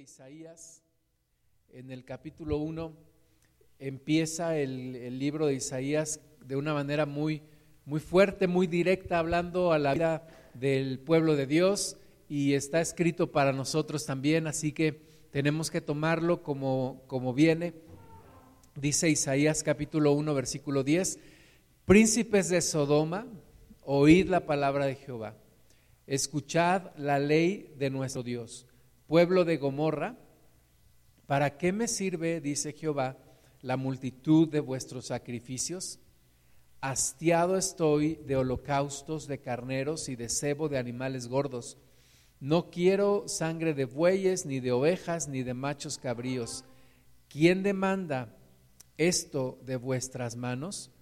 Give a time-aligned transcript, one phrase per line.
[0.00, 0.82] Isaías,
[1.74, 2.90] en el capítulo 1,
[3.78, 7.42] empieza el, el, libro de Isaías de una manera muy,
[7.84, 11.98] muy fuerte, muy directa, hablando a la vida del pueblo de Dios
[12.30, 15.02] y está escrito para nosotros también, así que
[15.32, 17.74] tenemos que tomarlo como, como viene.
[18.76, 21.18] Dice Isaías capítulo 1, versículo 10,
[21.84, 23.26] príncipes de Sodoma,
[23.82, 25.36] oíd la palabra de Jehová,
[26.06, 28.66] escuchad la ley de nuestro Dios
[29.10, 30.14] pueblo de Gomorra,
[31.26, 33.18] ¿para qué me sirve, dice Jehová,
[33.60, 35.98] la multitud de vuestros sacrificios?
[36.80, 41.76] Hastiado estoy de holocaustos de carneros y de cebo de animales gordos.
[42.38, 46.64] No quiero sangre de bueyes, ni de ovejas, ni de machos cabríos.
[47.28, 48.38] ¿Quién demanda
[48.96, 50.92] esto de vuestras manos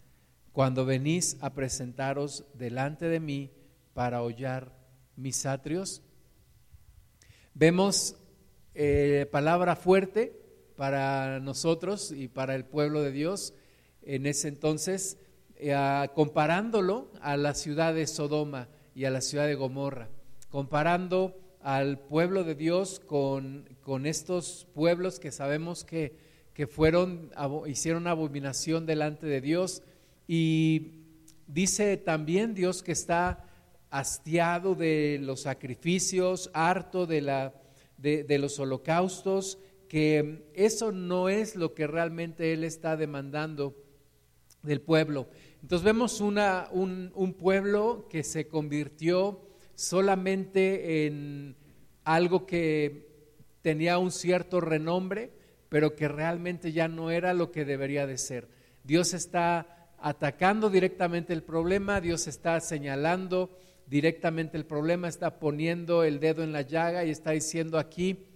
[0.52, 3.50] cuando venís a presentaros delante de mí
[3.92, 4.72] para hollar
[5.14, 6.00] mis atrios?
[7.54, 8.16] Vemos
[8.74, 10.32] eh, palabra fuerte
[10.76, 13.54] para nosotros y para el pueblo de Dios
[14.02, 15.18] en ese entonces,
[15.56, 15.76] eh,
[16.14, 20.08] comparándolo a la ciudad de Sodoma y a la ciudad de Gomorra,
[20.50, 26.16] comparando al pueblo de Dios con, con estos pueblos que sabemos que,
[26.54, 27.30] que fueron,
[27.66, 29.82] hicieron abominación delante de Dios.
[30.26, 30.92] Y
[31.46, 33.47] dice también Dios que está
[33.90, 37.54] hastiado de los sacrificios, harto de, la,
[37.96, 39.58] de, los holocaustos,
[39.88, 43.76] que eso no es lo que realmente Él está demandando
[44.62, 45.28] del pueblo.
[45.62, 46.38] Entonces vemos un,
[47.14, 49.40] un pueblo que se convirtió
[49.74, 51.56] solamente en
[52.04, 53.08] algo que
[53.62, 55.30] tenía un cierto renombre,
[55.68, 58.48] pero que realmente ya no era lo que debería de ser.
[58.84, 63.50] Dios está atacando directamente el problema, Dios está señalando
[63.88, 68.26] directamente el problema, está poniendo el dedo en la llaga y está diciendo aquí,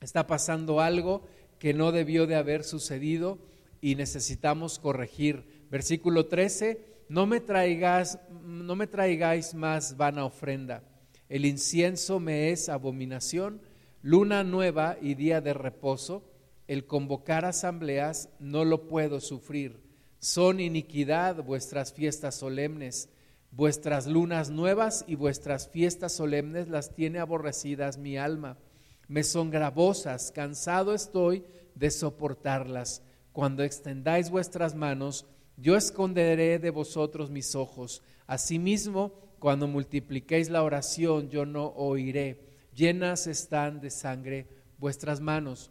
[0.00, 1.26] está pasando algo
[1.58, 3.38] que no debió de haber sucedido
[3.80, 5.64] y necesitamos corregir.
[5.70, 10.82] Versículo 13, no me traigas, no me traigáis más vana ofrenda.
[11.28, 13.62] El incienso me es abominación,
[14.02, 16.30] luna nueva y día de reposo.
[16.68, 19.80] El convocar asambleas no lo puedo sufrir.
[20.18, 23.08] Son iniquidad vuestras fiestas solemnes
[23.56, 28.58] Vuestras lunas nuevas y vuestras fiestas solemnes las tiene aborrecidas mi alma.
[29.06, 31.44] Me son gravosas, cansado estoy
[31.76, 33.04] de soportarlas.
[33.30, 35.26] Cuando extendáis vuestras manos,
[35.56, 38.02] yo esconderé de vosotros mis ojos.
[38.26, 42.40] Asimismo, cuando multipliquéis la oración, yo no oiré.
[42.74, 44.48] Llenas están de sangre
[44.78, 45.70] vuestras manos.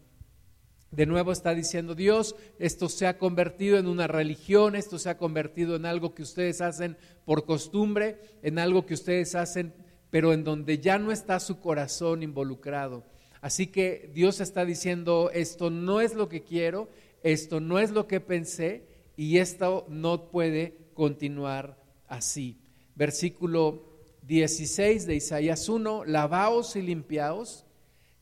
[0.94, 5.18] De nuevo está diciendo Dios, esto se ha convertido en una religión, esto se ha
[5.18, 9.74] convertido en algo que ustedes hacen por costumbre, en algo que ustedes hacen,
[10.12, 13.04] pero en donde ya no está su corazón involucrado.
[13.42, 16.90] Así que Dios está diciendo, esto no es lo que quiero,
[17.24, 18.84] esto no es lo que pensé
[19.18, 21.76] y esto no puede continuar
[22.08, 22.60] así.
[22.94, 23.82] Versículo
[24.28, 27.66] 16 de Isaías 1, lavaos y limpiaos,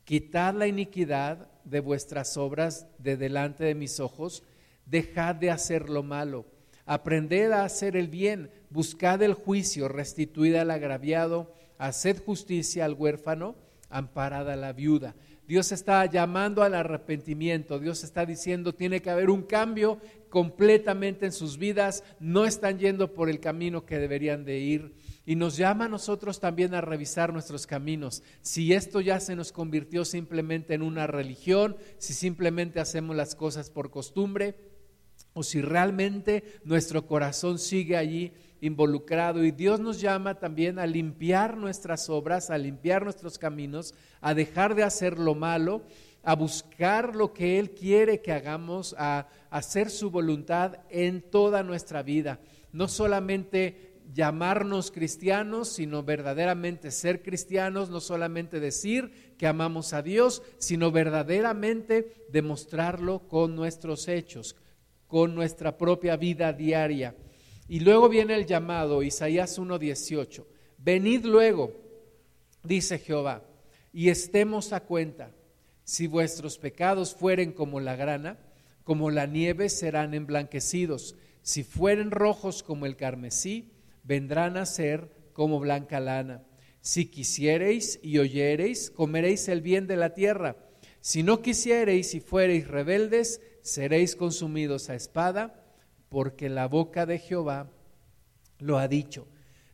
[0.05, 4.43] quitad la iniquidad de vuestras obras de delante de mis ojos,
[4.85, 6.45] dejad de hacer lo malo,
[6.85, 13.55] aprended a hacer el bien, buscad el juicio, restituid al agraviado, haced justicia al huérfano,
[13.89, 15.15] amparad a la viuda.
[15.51, 21.33] Dios está llamando al arrepentimiento, Dios está diciendo, tiene que haber un cambio completamente en
[21.33, 24.95] sus vidas, no están yendo por el camino que deberían de ir.
[25.25, 28.23] Y nos llama a nosotros también a revisar nuestros caminos.
[28.39, 33.69] Si esto ya se nos convirtió simplemente en una religión, si simplemente hacemos las cosas
[33.69, 34.55] por costumbre,
[35.33, 39.43] o si realmente nuestro corazón sigue allí involucrado.
[39.43, 44.75] Y Dios nos llama también a limpiar nuestras obras, a limpiar nuestros caminos, a dejar
[44.75, 45.81] de hacer lo malo,
[46.23, 52.03] a buscar lo que Él quiere que hagamos, a hacer su voluntad en toda nuestra
[52.03, 52.39] vida.
[52.71, 60.43] No solamente llamarnos cristianos, sino verdaderamente ser cristianos, no solamente decir que amamos a Dios,
[60.57, 64.55] sino verdaderamente demostrarlo con nuestros hechos,
[65.07, 67.15] con nuestra propia vida diaria.
[67.71, 70.45] Y luego viene el llamado, Isaías 1:18.
[70.77, 71.71] Venid luego,
[72.65, 73.45] dice Jehová,
[73.93, 75.31] y estemos a cuenta.
[75.85, 78.37] Si vuestros pecados fueren como la grana,
[78.83, 81.15] como la nieve serán emblanquecidos.
[81.43, 83.71] Si fueren rojos como el carmesí,
[84.03, 86.43] vendrán a ser como blanca lana.
[86.81, 90.57] Si quisiereis y oyereis, comeréis el bien de la tierra.
[90.99, 95.60] Si no quisiereis y fuereis rebeldes, seréis consumidos a espada,
[96.11, 97.69] porque la boca de Jehová
[98.59, 99.25] lo ha dicho.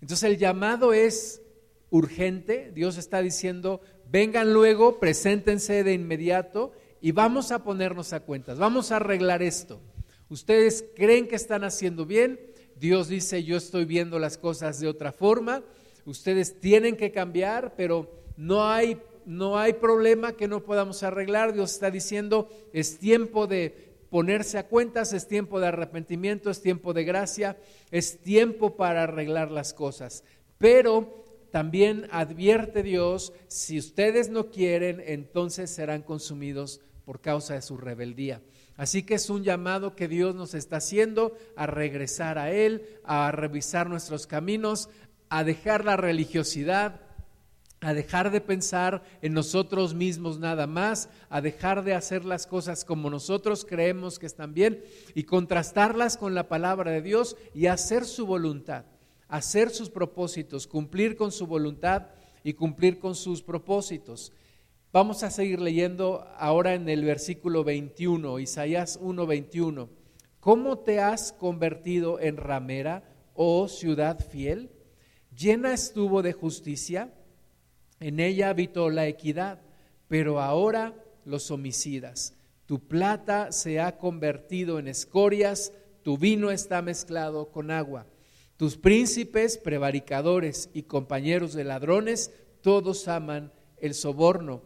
[0.02, 1.42] Entonces el llamado es
[1.90, 2.72] urgente.
[2.76, 3.82] Dios está diciendo,
[4.12, 9.82] vengan luego, preséntense de inmediato y vamos a ponernos a cuentas, vamos a arreglar esto.
[10.30, 12.40] Ustedes creen que están haciendo bien,
[12.76, 15.64] Dios dice, yo estoy viendo las cosas de otra forma,
[16.06, 21.54] ustedes tienen que cambiar, pero no hay, no hay problema que no podamos arreglar.
[21.54, 26.94] Dios está diciendo, es tiempo de ponerse a cuentas, es tiempo de arrepentimiento, es tiempo
[26.94, 27.58] de gracia,
[27.92, 30.24] es tiempo para arreglar las cosas.
[30.58, 37.78] Pero también advierte Dios, si ustedes no quieren, entonces serán consumidos por causa de su
[37.78, 38.42] rebeldía.
[38.76, 43.32] Así que es un llamado que Dios nos está haciendo a regresar a Él, a
[43.32, 44.90] revisar nuestros caminos,
[45.30, 47.02] a dejar la religiosidad,
[47.80, 52.84] a dejar de pensar en nosotros mismos nada más, a dejar de hacer las cosas
[52.84, 54.84] como nosotros creemos que están bien
[55.14, 58.86] y contrastarlas con la palabra de Dios y hacer su voluntad,
[59.28, 62.08] hacer sus propósitos, cumplir con su voluntad
[62.44, 64.32] y cumplir con sus propósitos.
[64.92, 69.90] Vamos a seguir leyendo ahora en el versículo 21, Isaías 1:21.
[70.40, 73.04] ¿Cómo te has convertido en ramera,
[73.36, 74.72] oh ciudad fiel?
[75.36, 77.14] Llena estuvo de justicia,
[78.00, 79.62] en ella habitó la equidad,
[80.08, 80.94] pero ahora
[81.26, 82.36] los homicidas.
[82.66, 85.74] Tu plata se ha convertido en escorias,
[86.04, 88.06] tu vino está mezclado con agua.
[88.58, 94.62] Tus príncipes, prevaricadores y compañeros de ladrones, todos aman el soborno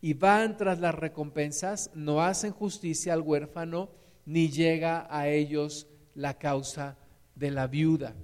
[0.00, 3.88] y van tras las recompensas, no hacen justicia al huérfano,
[4.24, 6.98] ni llega a ellos la causa
[7.34, 8.14] de la viuda.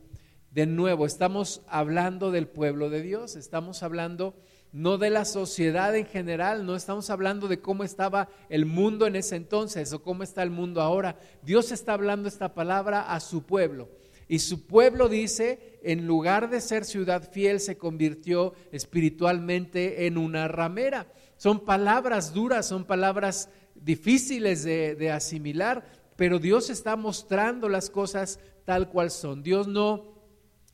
[0.51, 4.35] De nuevo, estamos hablando del pueblo de Dios, estamos hablando
[4.73, 9.17] no de la sociedad en general, no estamos hablando de cómo estaba el mundo en
[9.17, 11.19] ese entonces o cómo está el mundo ahora.
[11.43, 13.91] Dios está hablando esta palabra a su pueblo.
[14.29, 20.49] Y su pueblo dice, en lugar de ser ciudad fiel, se convirtió espiritualmente en una
[20.49, 21.07] ramera.
[21.37, 25.85] Son palabras duras, son palabras difíciles de, asimilar,
[26.17, 29.43] pero Dios está mostrando las cosas tal cual son.
[29.43, 30.12] Dios no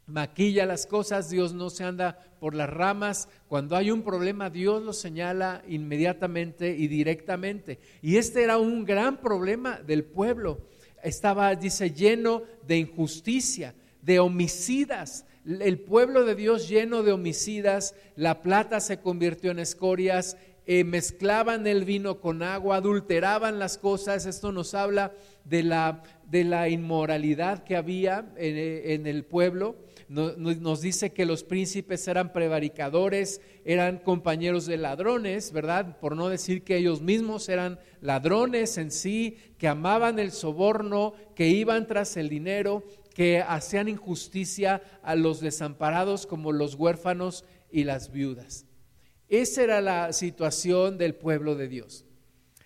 [0.08, 3.28] maquilla las cosas, Dios no se anda por las ramas.
[3.46, 7.78] Cuando hay un problema, Dios lo señala inmediatamente y directamente.
[8.02, 10.60] Y este era un gran problema del pueblo.
[11.02, 15.26] Estaba, dice, lleno de injusticia, de homicidas.
[15.44, 21.66] El pueblo de Dios lleno de homicidas, la plata se convirtió en escorias, eh, mezclaban
[21.66, 24.26] el vino con agua, adulteraban las cosas.
[24.26, 25.12] Esto nos habla
[25.44, 29.76] de la, de la inmoralidad que había en, eh, en el pueblo.
[30.08, 35.99] Nos, dice que los príncipes eran prevaricadores, eran compañeros de ladrones, ¿verdad?
[35.99, 41.49] Por no decir que ellos mismos eran ladrones en sí, que amaban el soborno, que
[41.49, 42.84] iban tras el dinero,
[43.14, 48.64] que hacían injusticia a los desamparados como los huérfanos y las viudas.
[49.28, 52.06] Esa era la situación del pueblo de Dios.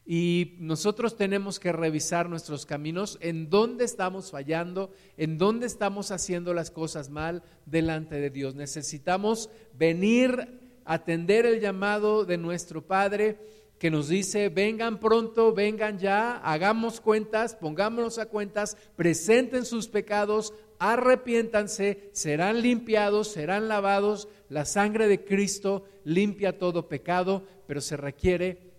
[0.05, 6.55] Y nosotros tenemos que revisar nuestros caminos, en dónde estamos fallando, en dónde estamos haciendo
[6.55, 8.55] las cosas mal delante de Dios.
[8.57, 13.39] Necesitamos venir atender el llamado de nuestro Padre
[13.79, 20.55] que nos dice, vengan pronto, vengan ya, hagamos cuentas, pongámonos a cuentas, presenten sus pecados,
[20.79, 28.72] arrepiéntanse, serán limpiados, serán lavados, la sangre de Cristo limpia todo pecado, pero se requiere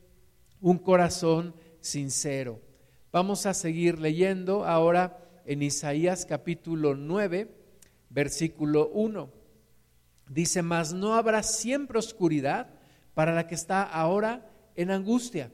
[0.63, 2.61] un corazón sincero.
[3.11, 7.53] Vamos a seguir leyendo ahora en Isaías capítulo 9,
[8.09, 9.29] versículo 1.
[10.29, 12.69] Dice, mas no habrá siempre oscuridad
[13.13, 15.51] para la que está ahora en angustia,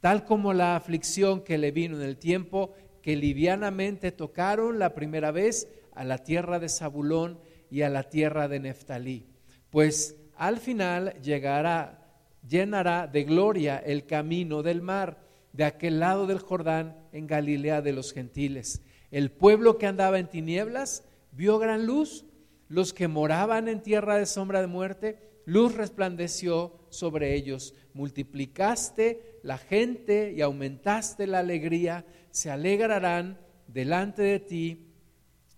[0.00, 5.30] tal como la aflicción que le vino en el tiempo que livianamente tocaron la primera
[5.30, 7.40] vez a la tierra de Zabulón
[7.70, 9.26] y a la tierra de Neftalí.
[9.70, 12.03] Pues al final llegará,
[12.48, 15.22] llenará de gloria el camino del mar,
[15.52, 18.82] de aquel lado del Jordán, en Galilea de los gentiles.
[19.10, 22.24] El pueblo que andaba en tinieblas vio gran luz.
[22.68, 27.74] Los que moraban en tierra de sombra de muerte, luz resplandeció sobre ellos.
[27.92, 34.88] Multiplicaste la gente y aumentaste la alegría se alegrarán delante de ti,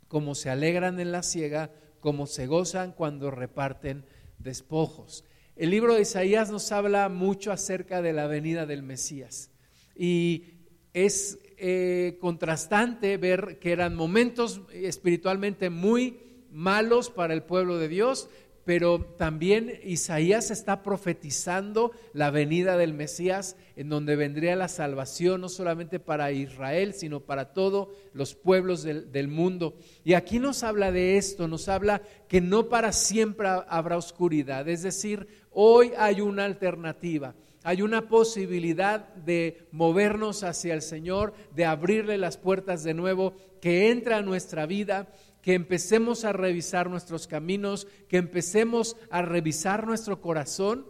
[0.08, 4.04] como se alegran en la ciega, como se gozan cuando reparten
[4.38, 5.24] despojos.
[5.56, 9.50] El libro de Isaías nos habla mucho acerca de la venida del Mesías.
[9.96, 10.44] Y
[10.92, 16.20] es eh, contrastante ver que eran momentos espiritualmente muy
[16.50, 18.28] malos para el pueblo de Dios,
[18.66, 25.48] pero también Isaías está profetizando la venida del Mesías, en donde vendría la salvación no
[25.48, 29.76] solamente para Israel, sino para todos los pueblos del, mundo.
[30.02, 34.82] Y aquí nos habla de esto, nos habla que no para siempre habrá oscuridad, es
[34.82, 37.36] decir, hoy hay una alternativa.
[37.62, 43.90] Hay una posibilidad de movernos hacia el Señor, de abrirle las puertas de nuevo, que
[43.90, 45.08] entra a nuestra vida
[45.46, 50.86] que empecemos a revisar nuestros caminos, que empecemos a revisar nuestro corazón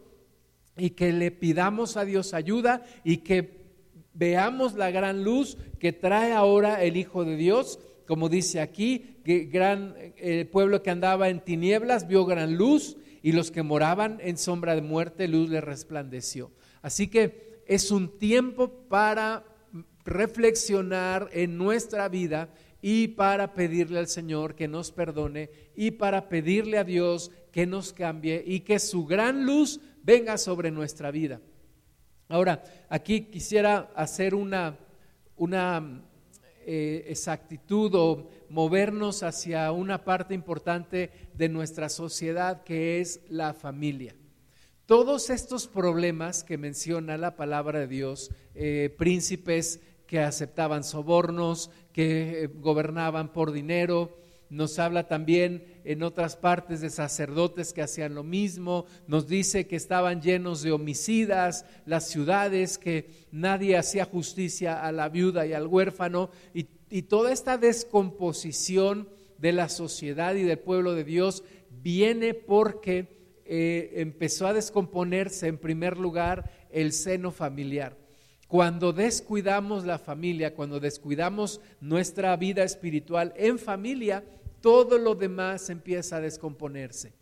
[0.78, 3.66] y que le pidamos a Dios ayuda y que
[4.14, 9.44] veamos la gran luz que trae ahora el Hijo de Dios, como dice aquí, que
[9.44, 14.38] gran el pueblo que andaba en tinieblas vio gran luz y los que moraban en
[14.38, 16.50] sombra de muerte luz le resplandeció.
[16.80, 19.44] Así que es un tiempo para
[20.06, 22.48] reflexionar en nuestra vida
[22.82, 27.92] y para pedirle al Señor que nos perdone y para pedirle a Dios que nos
[27.92, 31.40] cambie y que su gran luz venga sobre nuestra vida.
[32.28, 34.76] Ahora, aquí quisiera hacer una,
[35.36, 36.02] una
[36.66, 44.16] eh, exactitud o movernos hacia una parte importante de nuestra sociedad que es la familia.
[44.86, 52.44] Todos estos problemas que menciona la palabra de Dios, eh, príncipes que aceptaban sobornos, que
[52.44, 54.18] eh, gobernaban por dinero.
[54.50, 58.84] Nos habla también en otras partes de sacerdotes que hacían lo mismo.
[59.06, 65.08] Nos dice que estaban llenos de homicidas, las ciudades, que nadie hacía justicia a la
[65.08, 66.28] viuda y al huérfano.
[66.52, 66.68] Y,
[67.08, 71.42] toda esta descomposición de la sociedad y del pueblo de Dios
[71.82, 78.05] viene porque eh, empezó a descomponerse en primer lugar el seno familiar.
[78.56, 84.24] Cuando descuidamos la familia, cuando descuidamos nuestra vida espiritual en familia,
[84.62, 87.12] todo lo demás empieza a descomponerse.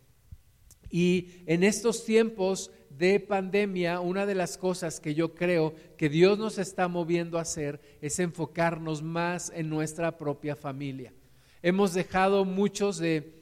[0.89, 6.39] Y en estos tiempos de pandemia, una de las cosas que yo creo que Dios
[6.39, 11.11] nos está moviendo a hacer es enfocarnos más en nuestra propia familia.
[11.61, 13.33] Hemos dejado muchos de,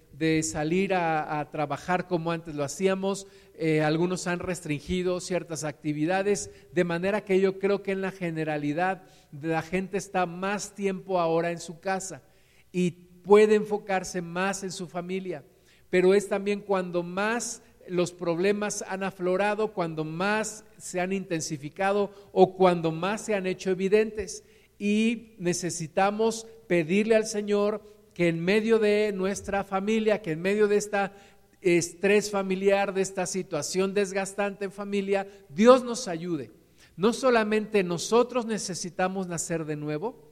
[0.41, 7.23] salir a trabajar como antes lo hacíamos, eh, algunos han restringido ciertas actividades, de manera
[7.23, 9.03] que yo creo que en la generalidad
[9.41, 12.23] la gente está más tiempo ahora en su casa
[12.71, 12.91] y
[13.23, 15.43] puede enfocarse más en su familia.
[15.89, 22.55] Pero es también cuando más los problemas han aflorado, cuando más se han intensificado o
[22.55, 24.43] cuando más se han hecho evidentes.
[24.79, 27.81] Y necesitamos pedirle al Señor
[28.13, 31.13] que en medio de nuestra familia, que en medio de esta
[31.63, 36.51] estrés familiar, de esta situación desgastante en familia, Dios nos ayude.
[36.95, 40.31] No solamente nosotros necesitamos nacer de nuevo,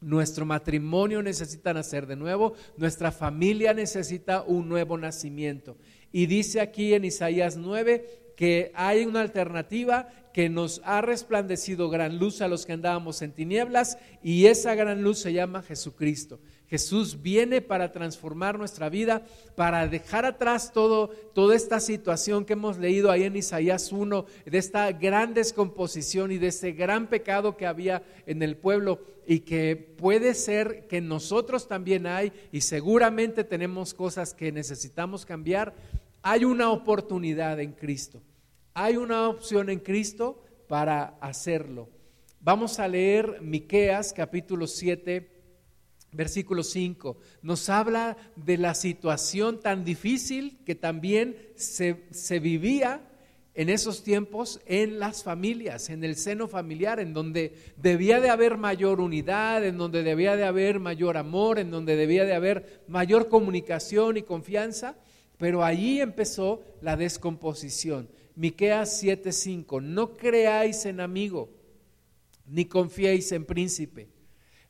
[0.00, 5.76] nuestro matrimonio necesita nacer de nuevo, nuestra familia necesita un nuevo nacimiento.
[6.10, 12.18] Y dice aquí en Isaías 9 que hay una alternativa que nos ha resplandecido gran
[12.18, 16.40] luz a los que andábamos en tinieblas y esa gran luz se llama Jesucristo.
[16.72, 19.26] Jesús viene para transformar nuestra vida,
[19.56, 24.56] para dejar atrás todo, toda esta situación que hemos leído ahí en Isaías 1, de
[24.56, 29.76] esta gran descomposición y de ese gran pecado que había en el pueblo y que
[29.76, 35.74] puede ser que nosotros también hay y seguramente tenemos cosas que necesitamos cambiar.
[36.22, 38.22] Hay una oportunidad en Cristo,
[38.72, 41.90] hay una opción en Cristo para hacerlo.
[42.40, 45.41] Vamos a leer Miqueas capítulo 7
[46.12, 53.00] Versículo 5 nos habla de la situación tan difícil que también se, se, vivía
[53.54, 58.58] en esos tiempos en las familias, en el seno familiar, en donde debía de haber
[58.58, 63.28] mayor unidad, en donde debía de haber mayor amor, en donde debía de haber mayor
[63.28, 64.96] comunicación y confianza,
[65.38, 68.10] pero allí empezó la descomposición.
[68.36, 71.48] Miqueas 7:5, no creáis en amigo,
[72.46, 74.08] ni confiéis en príncipe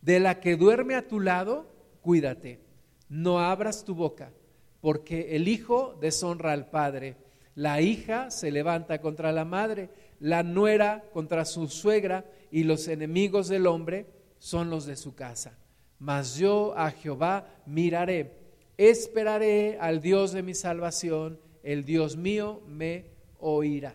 [0.02, 1.66] de la que duerme a tu lado,
[2.02, 2.60] cuídate.
[3.08, 4.32] No abras tu boca,
[4.80, 7.16] porque el hijo deshonra al padre,
[7.54, 13.48] la hija se levanta contra la madre, la nuera contra su suegra, y los enemigos
[13.48, 14.06] del hombre
[14.38, 15.58] son los de su casa.
[15.98, 18.36] Mas yo a Jehová miraré,
[18.76, 23.06] esperaré al Dios de mi salvación, el Dios mío me
[23.38, 23.94] oirá.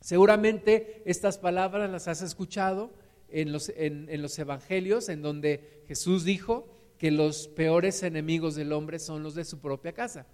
[0.00, 2.92] Seguramente estas palabras las has escuchado
[3.30, 6.68] en los, en, los evangelios en donde Jesús dijo
[6.98, 10.26] que los peores enemigos del hombre son los de su propia casa.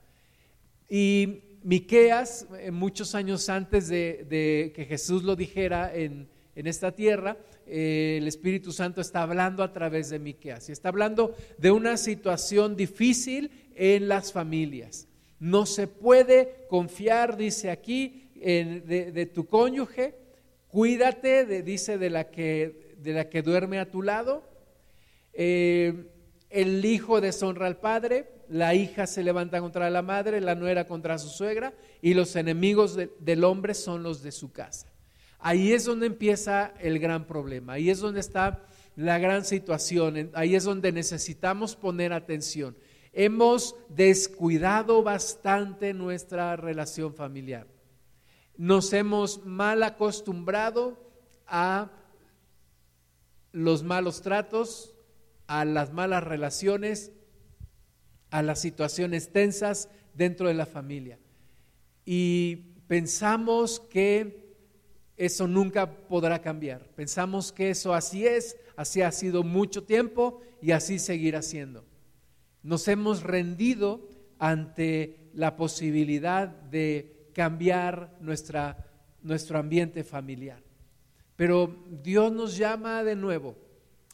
[0.89, 7.37] Y Miqueas, eh, muchos años antes de, que Jesús lo dijera en, esta tierra,
[7.67, 11.99] eh, el Espíritu Santo está hablando a través de Miqueas y está hablando de una
[11.99, 15.07] situación difícil en las familias.
[15.39, 20.15] No se puede confiar, dice aquí, de, tu cónyuge.
[20.69, 24.43] Cuídate, dice, de la, que, de la que duerme a tu lado.
[25.33, 26.11] Eh,
[26.51, 31.19] el hijo deshonra al padre, la hija se levanta contra la madre, la nuera contra
[31.19, 34.93] su suegra y los enemigos del hombre son los de su casa.
[35.39, 40.55] Ahí es donde empieza el gran problema, ahí es donde está la gran situación, ahí
[40.55, 42.77] es donde necesitamos poner atención.
[43.13, 47.67] Hemos descuidado bastante nuestra relación familiar.
[48.57, 50.99] Nos hemos mal acostumbrado
[51.47, 51.91] a
[53.57, 54.93] los malos tratos,
[55.47, 57.11] a las malas relaciones,
[58.29, 61.19] a las situaciones tensas dentro de la familia.
[62.05, 64.55] Y pensamos que
[65.17, 66.91] eso nunca podrá cambiar.
[66.95, 71.87] Pensamos que eso así es, así ha sido mucho tiempo y así seguirá siendo.
[72.63, 74.07] Nos hemos rendido
[74.39, 78.87] ante la posibilidad de cambiar nuestra,
[79.23, 80.66] nuestro ambiente familiar.
[81.37, 83.55] Pero Dios nos llama de nuevo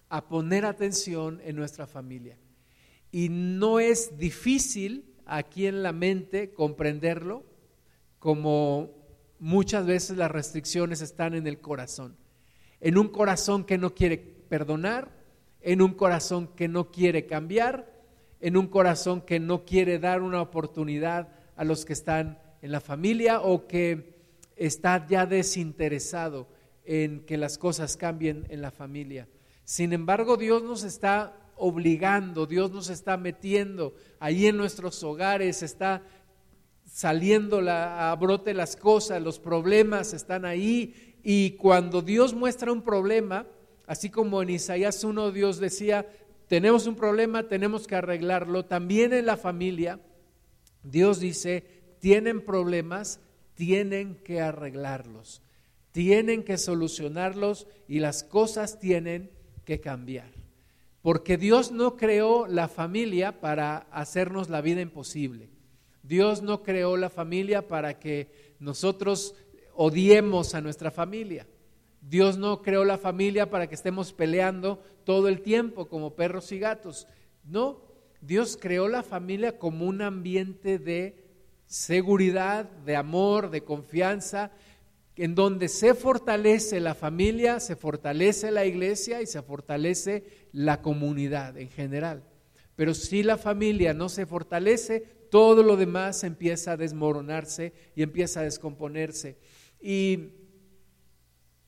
[0.08, 2.36] a poner atención en nuestra familia.
[3.10, 7.44] Y no es difícil aquí en la mente comprenderlo,
[8.18, 8.90] como
[9.38, 12.16] muchas veces las restricciones están en el corazón.
[12.80, 15.10] En un corazón que no quiere perdonar,
[15.60, 17.90] en un corazón que no quiere cambiar,
[18.40, 22.80] en un corazón que no quiere dar una oportunidad a los que están en la
[22.80, 24.16] familia o que
[24.56, 26.48] está ya desinteresado
[26.84, 29.28] en que las cosas cambien en la familia.
[29.64, 36.02] Sin embargo, Dios nos está obligando, Dios nos está metiendo ahí en nuestros hogares, está
[36.84, 41.16] saliendo a brote las cosas, los problemas están ahí.
[41.22, 43.46] Y cuando Dios muestra un problema,
[43.86, 46.06] así como en Isaías 1 Dios decía,
[46.48, 50.00] tenemos un problema, tenemos que arreglarlo, también en la familia,
[50.82, 51.64] Dios dice,
[52.00, 53.20] tienen problemas,
[53.54, 55.42] tienen que arreglarlos,
[55.92, 59.30] tienen que solucionarlos y las cosas tienen
[59.64, 60.32] que cambiar.
[61.02, 65.50] Porque Dios no creó la familia para hacernos la vida imposible.
[66.02, 69.34] Dios no creó la familia para que nosotros
[69.74, 71.46] odiemos a nuestra familia.
[72.00, 76.58] Dios no creó la familia para que estemos peleando todo el tiempo como perros y
[76.58, 77.06] gatos.
[77.44, 77.82] No,
[78.20, 81.22] Dios creó la familia como un ambiente de
[81.66, 84.52] seguridad, de amor, de confianza,
[85.16, 91.58] en donde se fortalece la familia, se fortalece la iglesia y se fortalece la comunidad
[91.58, 92.24] en general.
[92.76, 98.40] Pero si la familia no se fortalece, todo lo demás empieza a desmoronarse y empieza
[98.40, 99.38] a descomponerse.
[99.80, 100.30] Y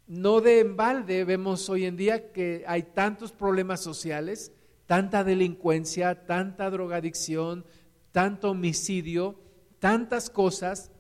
[0.06, 4.52] no de embalde vemos hoy en día que hay tantos problemas sociales,
[4.86, 7.64] tanta delincuencia, tanta drogadicción,
[8.12, 9.40] tanto homicidio,
[9.78, 10.90] tantas cosas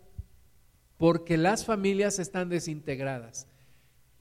[1.04, 3.46] porque las familias están desintegradas,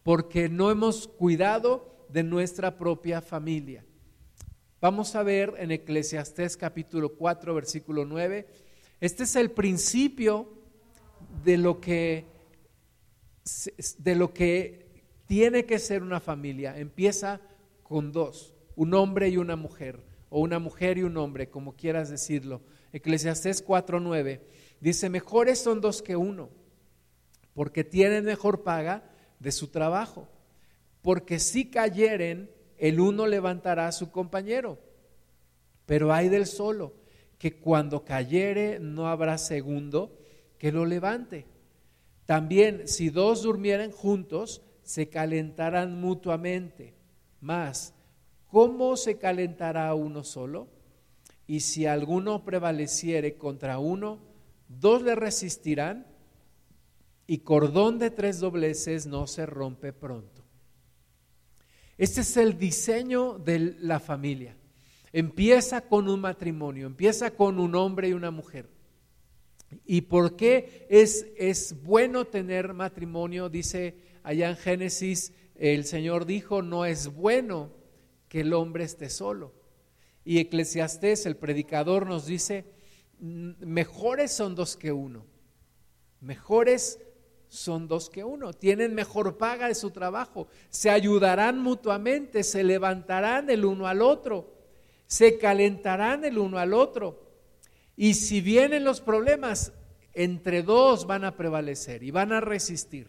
[0.03, 3.85] porque no hemos cuidado de nuestra propia familia.
[4.81, 8.47] Vamos a ver en Eclesiastés capítulo 4, versículo 9.
[8.99, 10.51] Este es el principio
[11.45, 12.25] de lo que,
[13.99, 16.77] de lo que tiene que ser una familia.
[16.77, 17.39] Empieza
[17.83, 22.09] con dos, un hombre y una mujer, o una mujer y un hombre, como quieras
[22.09, 22.59] decirlo.
[22.91, 24.41] Eclesiastés 4:9
[24.81, 26.61] dice, mejores son dos que uno
[27.53, 29.03] porque tienen mejor paga
[29.39, 30.27] de su trabajo.
[31.01, 34.79] Porque si cayeren, el uno levantará a su compañero.
[35.85, 36.93] Pero hay del solo,
[37.37, 40.17] que cuando cayere no habrá segundo
[40.57, 41.45] que lo levante.
[42.25, 46.93] También si dos durmieren juntos, se calentarán mutuamente.
[47.41, 47.93] Mas,
[48.47, 50.67] ¿cómo se calentará uno solo?
[51.45, 54.19] Y si alguno prevaleciere contra uno,
[54.69, 56.07] dos le resistirán
[57.25, 60.43] y cordón de tres dobleces no se rompe pronto.
[61.97, 64.57] Este es el diseño de la familia.
[65.11, 68.67] Empieza con un matrimonio, empieza con un hombre y una mujer.
[69.85, 73.49] ¿Y por qué es, es bueno tener matrimonio?
[73.49, 77.71] Dice allá en Génesis, el Señor dijo, no es bueno
[78.27, 79.53] que el hombre esté solo.
[80.25, 82.65] Y Eclesiastés, el predicador, nos dice,
[83.19, 85.25] mejores son dos que uno.
[86.21, 86.99] Mejores
[87.53, 93.47] son dos que uno, tienen mejor paga de su trabajo, se ayudarán mutuamente, se levantarán
[93.51, 94.55] el uno al otro,
[95.05, 97.21] se calentarán el uno al otro.
[97.95, 99.71] Y si vienen los problemas,
[100.13, 103.07] entre dos van a prevalecer y van a resistir.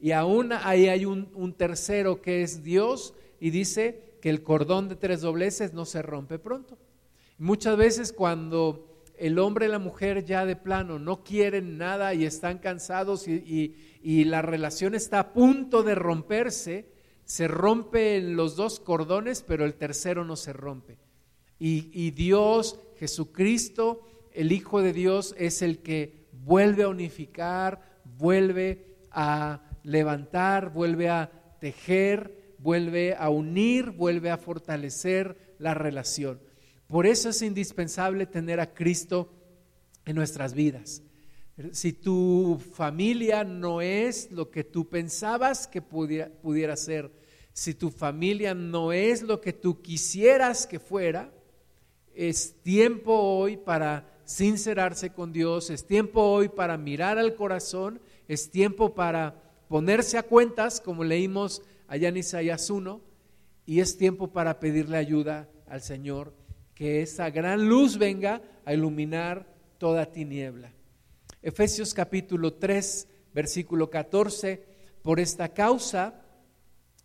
[0.00, 4.88] Y aún ahí hay un, un tercero que es Dios y dice que el cordón
[4.88, 6.76] de tres dobleces no se rompe pronto.
[7.38, 8.87] Muchas veces cuando
[9.18, 13.74] el hombre y la mujer ya de plano no quieren nada y están cansados y,
[14.02, 16.88] y la relación está a punto de romperse,
[17.24, 20.98] se rompen los dos cordones, pero el tercero no se rompe.
[21.58, 24.00] Y, y, Dios, Jesucristo,
[24.32, 31.30] el Hijo de Dios, es el que vuelve a unificar, vuelve a levantar, vuelve a
[31.60, 36.40] tejer, vuelve a unir, vuelve a fortalecer la relación.
[36.88, 39.30] Por eso es indispensable tener a Cristo
[40.06, 41.02] en nuestras vidas.
[41.72, 47.10] Si tu familia no es lo que tú pensabas que pudiera, pudiera ser,
[47.52, 51.30] si tu familia no es lo que tú quisieras que fuera,
[52.14, 58.50] es tiempo hoy para sincerarse con Dios, es tiempo hoy para mirar al corazón, es
[58.50, 63.00] tiempo para ponerse a cuentas, como leímos allá en Isaías 1,
[63.66, 66.32] y es tiempo para pedirle ayuda al Señor
[66.78, 70.72] que esa gran luz venga a iluminar toda tiniebla.
[71.42, 74.64] Efesios capítulo 3, versículo 14,
[75.02, 76.22] por esta causa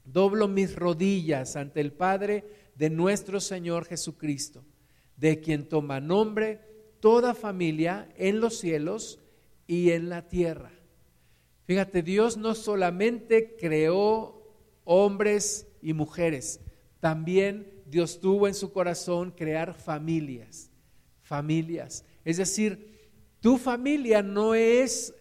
[0.06, 2.44] doblo mis rodillas ante el Padre
[2.76, 4.64] de nuestro Señor Jesucristo,
[5.18, 6.60] de quien toma nombre
[7.00, 9.18] toda familia en los cielos
[9.66, 10.72] y en la tierra.
[11.64, 16.60] Fíjate, Dios no solamente creó hombres y mujeres,
[17.00, 20.72] también Dios tuvo en su corazón crear familias,
[21.22, 22.04] familias.
[22.26, 23.00] Es decir,
[23.40, 25.14] tu familia no es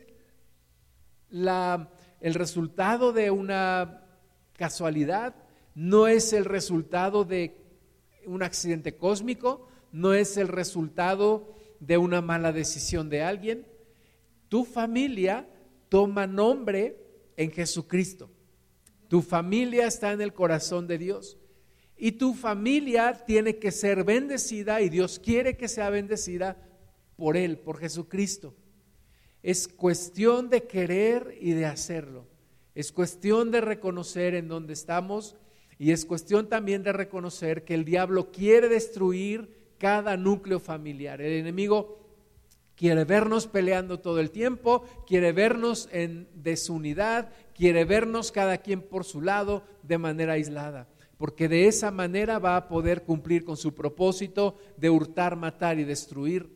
[1.28, 4.06] la, el resultado de una
[4.54, 5.34] casualidad,
[5.74, 7.62] no es el resultado de
[8.24, 13.66] un accidente cósmico, no es el resultado de una mala decisión de alguien.
[14.48, 15.46] Tu familia
[15.90, 16.96] toma nombre
[17.36, 18.30] en Jesucristo.
[19.08, 21.36] Tu familia está en el corazón de Dios.
[22.04, 26.56] Y tu familia tiene que ser bendecida y Dios quiere que sea bendecida
[27.14, 28.56] por Él, por Jesucristo.
[29.40, 32.26] Es cuestión de querer y de hacerlo.
[32.74, 35.36] Es cuestión de reconocer en dónde estamos
[35.78, 41.20] y es cuestión también de reconocer que el diablo quiere destruir cada núcleo familiar.
[41.20, 42.00] El enemigo
[42.74, 49.04] quiere vernos peleando todo el tiempo, quiere vernos en desunidad, quiere vernos cada quien por
[49.04, 50.88] su lado de manera aislada
[51.22, 55.84] porque de esa manera va a poder cumplir con su propósito de hurtar, matar y
[55.84, 56.50] destruir.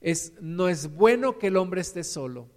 [0.00, 2.48] Es, no es bueno que el hombre esté solo,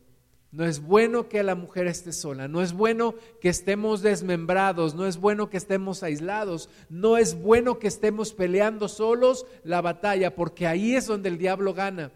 [0.50, 5.06] no es bueno que la mujer esté sola, no es bueno que estemos desmembrados, no
[5.06, 10.66] es bueno que estemos aislados, no es bueno que estemos peleando solos la batalla, porque
[10.66, 12.12] ahí es donde el diablo gana.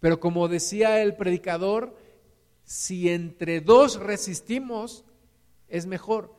[0.00, 1.96] Pero como decía el predicador,
[2.62, 5.06] si entre dos resistimos,
[5.66, 6.33] es mejor.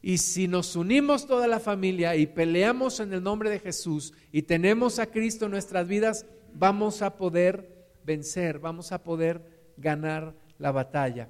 [0.00, 4.42] Y si nos unimos toda la familia y peleamos en el nombre de Jesús y
[4.42, 10.70] tenemos a Cristo en nuestras vidas, vamos a poder vencer, vamos a poder ganar la
[10.72, 11.28] batalla.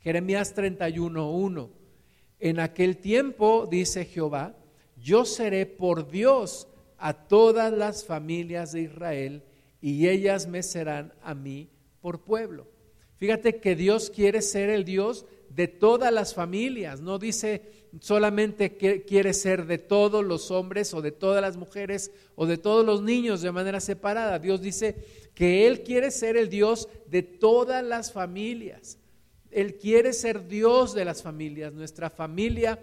[0.00, 1.70] Jeremías 31,
[2.38, 4.56] En aquel tiempo, dice Jehová,
[4.96, 9.42] yo seré por Dios a todas las familias de Israel
[9.80, 12.66] y ellas me serán a mí por pueblo.
[13.16, 19.02] Fíjate que Dios quiere ser el Dios de todas las familias, no dice solamente que
[19.02, 23.02] quiere ser de todos los hombres o de todas las mujeres o de todos los
[23.02, 24.38] niños de manera separada.
[24.38, 28.98] Dios dice que Él quiere ser el Dios de todas las familias.
[29.50, 31.72] Él quiere ser Dios de las familias.
[31.72, 32.78] Nuestra familia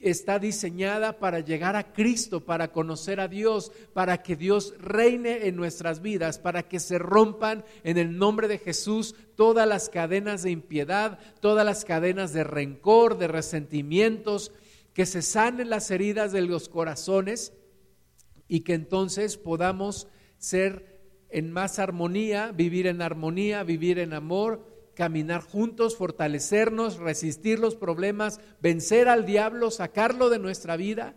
[0.00, 5.56] está diseñada para llegar a Cristo, para conocer a Dios, para que Dios reine en
[5.56, 10.50] nuestras vidas, para que se rompan en el nombre de Jesús todas las cadenas de
[10.50, 14.52] impiedad, todas las cadenas de rencor, de resentimientos,
[14.94, 17.52] que se sanen las heridas de los corazones
[18.48, 20.08] y que entonces podamos
[20.38, 27.74] ser en más armonía, vivir en armonía, vivir en amor, caminar juntos, fortalecernos, resistir los
[27.74, 31.14] problemas, vencer al diablo, sacarlo de nuestra vida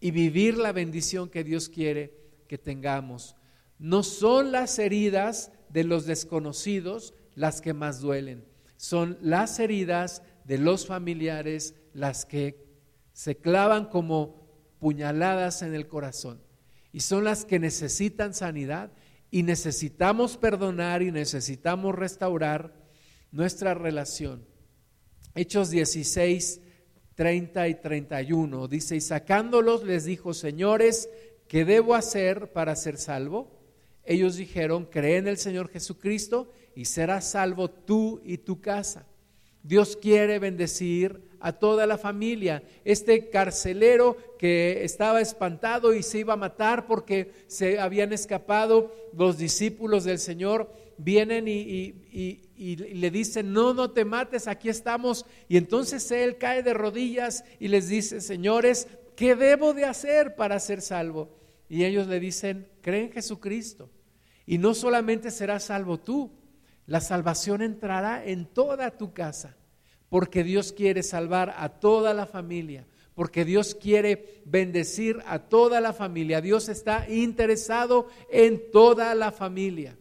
[0.00, 2.14] y vivir la bendición que Dios quiere
[2.48, 3.36] que tengamos.
[3.78, 8.44] No son las heridas de los desconocidos las que más duelen,
[8.76, 12.66] son las heridas de los familiares las que
[13.12, 16.42] se clavan como puñaladas en el corazón
[16.92, 18.90] y son las que necesitan sanidad
[19.30, 22.74] y necesitamos perdonar y necesitamos restaurar
[23.32, 24.44] nuestra relación.
[25.34, 26.60] Hechos 16,
[27.14, 31.08] 30 y 31 dice, y sacándolos les dijo, señores,
[31.48, 33.60] ¿qué debo hacer para ser salvo?
[34.04, 39.06] Ellos dijeron, cree en el Señor Jesucristo y serás salvo tú y tu casa.
[39.62, 42.62] Dios quiere bendecir a toda la familia.
[42.84, 49.38] Este carcelero que estaba espantado y se iba a matar porque se habían escapado los
[49.38, 55.24] discípulos del Señor, vienen y, le dicen, no, no te mates, aquí estamos.
[55.48, 60.60] Y entonces él cae de rodillas y les dice, señores, ¿qué debo de hacer para
[60.60, 61.38] ser salvo?
[61.70, 63.90] Y ellos le dicen, cree en Jesucristo.
[64.44, 66.32] Y no solamente serás salvo tú,
[66.84, 69.56] la salvación entrará en toda tu casa,
[70.08, 75.92] porque Dios quiere salvar a toda la familia, porque Dios quiere bendecir a toda la
[75.92, 76.40] familia.
[76.40, 79.96] Dios está interesado en toda la familia.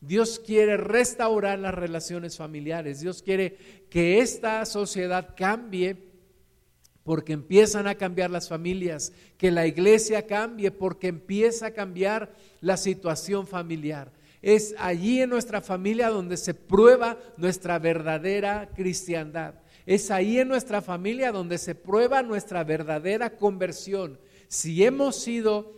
[0.00, 3.00] Dios quiere restaurar las relaciones familiares.
[3.00, 3.56] Dios quiere
[3.90, 6.08] que esta sociedad cambie
[7.02, 12.76] porque empiezan a cambiar las familias, que la iglesia cambie porque empieza a cambiar la
[12.76, 14.12] situación familiar.
[14.42, 19.54] Es allí en nuestra familia donde se prueba nuestra verdadera cristiandad.
[19.86, 24.18] Es ahí en nuestra familia donde se prueba nuestra verdadera conversión.
[24.48, 25.77] Si hemos sido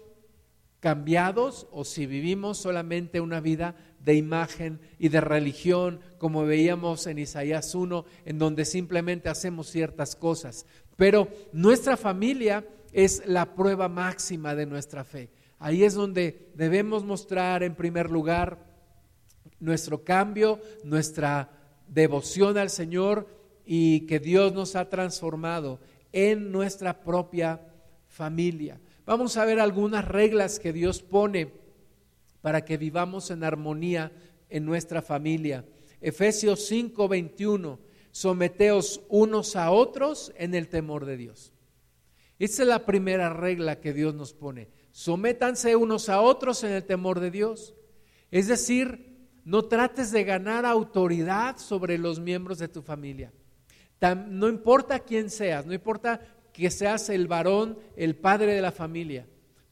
[0.80, 7.18] cambiados o si vivimos solamente una vida de imagen y de religión, como veíamos en
[7.18, 10.66] Isaías 1, en donde simplemente hacemos ciertas cosas.
[10.96, 15.30] Pero nuestra familia es la prueba máxima de nuestra fe.
[15.58, 18.66] Ahí es donde debemos mostrar en primer lugar
[19.60, 21.50] nuestro cambio, nuestra
[21.86, 23.28] devoción al Señor
[23.66, 25.78] y que Dios nos ha transformado
[26.12, 27.60] en nuestra propia
[28.08, 28.80] familia.
[29.10, 31.52] Vamos a ver algunas reglas que Dios pone
[32.42, 34.12] para que vivamos en armonía
[34.48, 35.64] en nuestra familia.
[36.00, 37.80] Efesios 5:21,
[38.12, 41.52] someteos unos a otros en el temor de Dios.
[42.38, 44.68] Esa es la primera regla que Dios nos pone.
[44.92, 47.74] Sométanse unos a otros en el temor de Dios.
[48.30, 53.32] Es decir, no trates de ganar autoridad sobre los miembros de tu familia.
[54.28, 56.20] no importa quién seas, no importa
[56.52, 59.26] que seas el varón, el padre de la familia.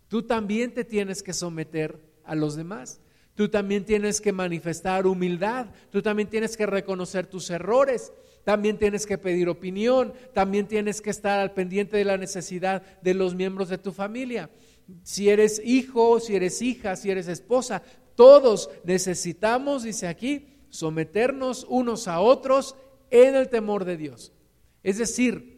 [0.09, 3.01] Tú también te tienes que someter a los demás.
[3.35, 5.67] Tú también tienes que manifestar humildad.
[5.91, 8.13] Tú también tienes que reconocer tus errores.
[8.45, 10.13] También tienes que pedir opinión.
[10.35, 14.51] También tienes que estar al pendiente de la necesidad de los miembros de tu familia
[15.03, 17.83] si eres hijo, si eres hija, si eres esposa,
[18.15, 22.75] todos necesitamos, dice aquí, someternos unos a otros
[23.11, 24.33] en el temor de Dios.
[24.83, 25.58] Es decir,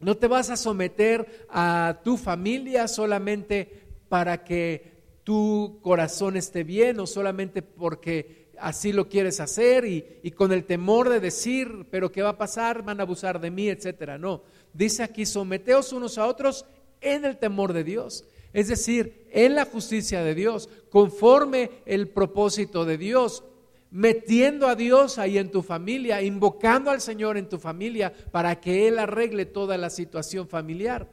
[0.00, 7.00] no te vas a someter a tu familia solamente para que tu corazón esté bien
[7.00, 12.22] o solamente porque así lo quieres hacer y, con el temor de decir, pero ¿qué
[12.22, 12.82] va a pasar?
[12.82, 14.18] Van a abusar de mí, etcétera.
[14.18, 16.64] No, dice aquí, someteos unos a otros
[17.00, 22.84] en el temor de Dios es decir, en la justicia de Dios, conforme el propósito
[22.84, 23.44] de Dios,
[23.90, 28.88] metiendo a Dios ahí en tu familia, invocando al Señor en tu familia para que
[28.88, 31.08] Él arregle toda la situación familiar.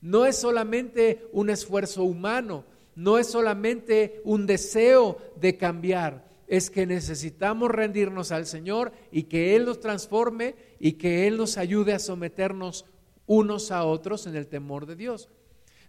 [0.00, 6.86] No es solamente un esfuerzo humano, no es solamente un deseo de cambiar, es que
[6.86, 11.98] necesitamos rendirnos al Señor y que Él nos transforme y que Él nos ayude a
[11.98, 12.84] someternos
[13.26, 15.28] unos a otros en el temor de Dios.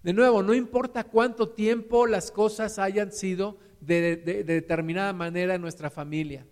[0.05, 5.89] De nuevo, no importa cuánto tiempo las cosas hayan sido de, determinada manera en nuestra
[5.89, 6.45] familia,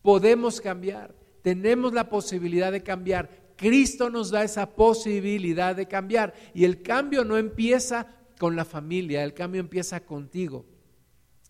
[0.00, 3.30] podemos cambiar, tenemos la posibilidad de cambiar.
[3.56, 8.06] Cristo nos da esa posibilidad de cambiar y el cambio no empieza
[8.38, 10.64] con la familia, el cambio empieza contigo.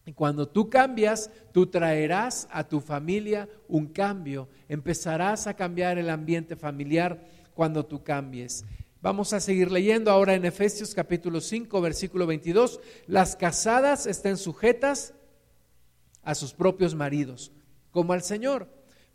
[0.07, 6.09] Y cuando tú cambias, tú traerás a tu familia un cambio, empezarás a cambiar el
[6.09, 8.65] ambiente familiar cuando tú cambies.
[9.05, 12.81] Vamos a seguir leyendo ahora en Efesios capítulo 5, versículo 22.
[13.07, 15.13] Las casadas estén sujetas
[16.23, 17.53] a sus propios maridos,
[17.91, 18.67] como al Señor,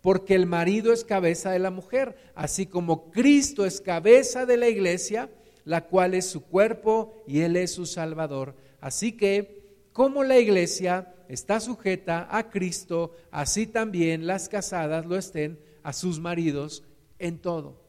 [0.02, 4.68] porque el marido es cabeza de la mujer, así como Cristo es cabeza de la
[4.70, 5.32] iglesia,
[5.64, 8.56] la cual es su cuerpo y Él es su Salvador.
[8.82, 15.60] Así que, como la iglesia está sujeta a Cristo, así también las casadas lo estén
[15.82, 16.84] a sus maridos
[17.18, 17.82] en todo.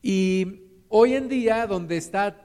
[0.00, 2.36] Y Hoy en día, donde está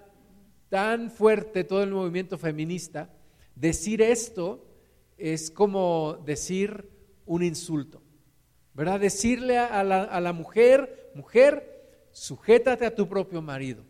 [0.69, 3.09] tan fuerte todo el movimiento feminista,
[3.55, 4.63] decir esto
[5.17, 6.87] es como decir
[7.25, 8.03] un insulto,
[8.75, 8.99] ¿verdad?
[8.99, 13.83] Decirle a la, mujer, mujer, sujétate a tu propio marido.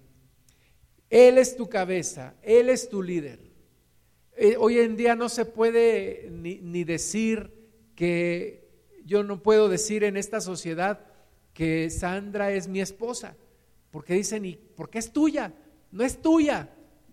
[1.09, 3.41] Él es tu cabeza, Él es tu líder.
[4.37, 7.51] Eh, hoy en día no se puede ni, ni, decir
[7.93, 8.69] que
[9.03, 11.01] yo no puedo decir en esta sociedad
[11.53, 13.35] que Sandra es mi esposa.
[13.95, 15.53] Porque dicen, ¿y por qué es tuya?
[15.89, 16.69] No es tuya.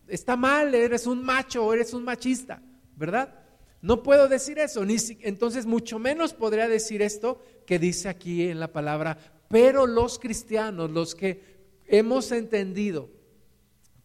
[0.09, 2.61] Está mal, eres un macho, eres un machista,
[2.97, 3.38] ¿verdad?
[3.81, 8.59] No puedo decir eso, ni entonces mucho menos podría decir esto que dice aquí en
[8.59, 9.16] la palabra,
[9.47, 13.11] pero los cristianos, los que hemos entendido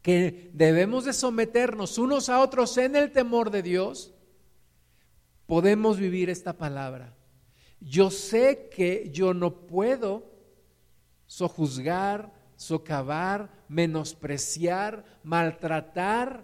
[0.04, 4.14] que debemos de someternos unos a otros en el temor de Dios,
[5.48, 7.18] podemos vivir esta palabra.
[7.80, 10.32] Yo sé que yo no puedo
[11.26, 16.44] sojuzgar, socavar, menospreciar, maltratar,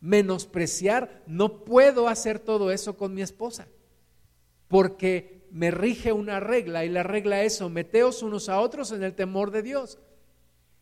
[0.00, 3.68] menospreciar, no puedo hacer todo eso con mi esposa,
[4.68, 9.14] porque me rige una regla y la regla es someteos unos a otros en el
[9.14, 9.98] temor de Dios.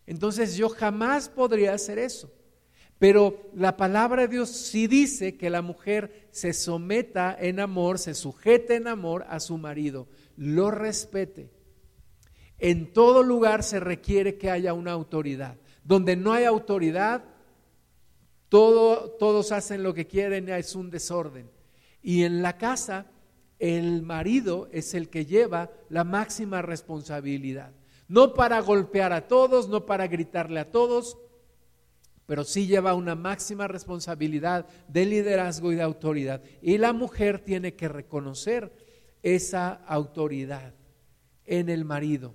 [0.07, 2.33] Entonces yo jamás podría hacer eso.
[2.99, 8.15] Pero la palabra de Dios sí dice que la mujer se someta en amor, se
[8.15, 11.51] sujete en amor a su marido, lo respete.
[12.59, 15.57] En todo lugar se requiere que haya una autoridad.
[15.85, 17.25] Donde no hay autoridad,
[18.49, 21.51] todo, todos hacen lo que quieren, es un desorden.
[22.03, 23.07] Y en la casa,
[23.59, 27.73] el marido es el que lleva la máxima responsabilidad.
[28.09, 31.19] No para golpear a todos, no para gritarle a todos,
[32.27, 36.43] pero sí lleva una máxima responsabilidad de liderazgo y de autoridad.
[36.61, 38.73] Y la mujer tiene que reconocer
[39.23, 40.75] esa autoridad
[41.45, 42.35] en el marido.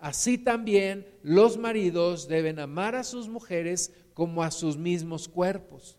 [0.00, 5.98] Así también los maridos deben amar a sus mujeres como a sus mismos cuerpos.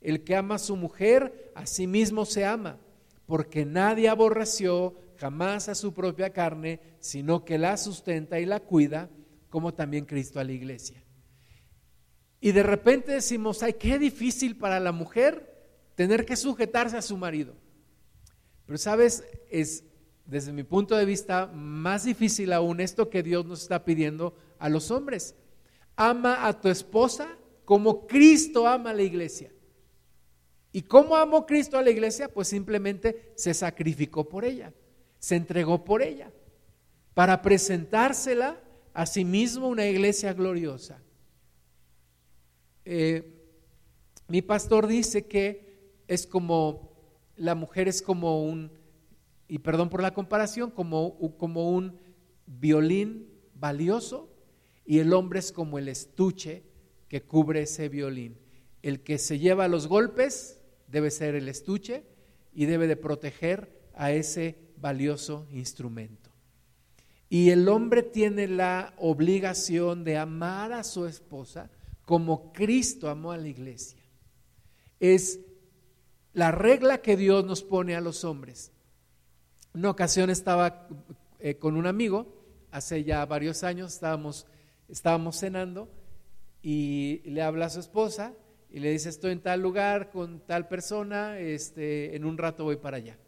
[0.00, 2.78] El que ama a su mujer, a sí mismo se ama,
[3.26, 9.10] porque nadie aborreció jamás a su propia carne, sino que la sustenta y la cuida,
[9.50, 11.02] como también Cristo a la iglesia.
[12.40, 15.56] Y de repente decimos, ay, qué difícil para la mujer
[15.94, 17.54] tener que sujetarse a su marido.
[18.66, 19.84] Pero sabes, es
[20.26, 24.68] desde mi punto de vista más difícil aún esto que Dios nos está pidiendo a
[24.68, 25.34] los hombres.
[25.94, 27.28] Ama a tu esposa
[27.64, 29.52] como Cristo ama a la iglesia.
[30.72, 32.28] ¿Y cómo amó Cristo a la iglesia?
[32.28, 34.74] Pues simplemente se sacrificó por ella,
[35.18, 36.30] se entregó por ella,
[37.14, 38.60] para presentársela
[38.92, 41.00] a sí mismo una iglesia gloriosa.
[42.84, 43.32] Eh,
[44.28, 46.92] mi pastor dice que es como,
[47.36, 48.70] la mujer es como un,
[49.48, 51.98] y perdón por la comparación, como, como un
[52.46, 54.32] violín valioso
[54.84, 56.62] y el hombre es como el estuche
[57.08, 58.38] que cubre ese violín.
[58.82, 62.04] El que se lleva los golpes debe ser el estuche
[62.54, 66.30] y debe de proteger a ese valioso instrumento.
[67.28, 71.70] Y el hombre tiene la obligación de amar a su esposa
[72.04, 74.00] como Cristo amó a la iglesia.
[75.00, 75.40] Es
[76.32, 78.70] la regla que Dios nos pone a los hombres.
[79.76, 80.88] Una ocasión estaba
[81.38, 82.32] eh, con un amigo,
[82.70, 84.46] hace ya varios años, estábamos,
[84.88, 85.90] estábamos cenando
[86.62, 88.32] y le habla a su esposa
[88.70, 92.76] y le dice, estoy en tal lugar con tal persona, este, en un rato voy
[92.76, 93.18] para allá.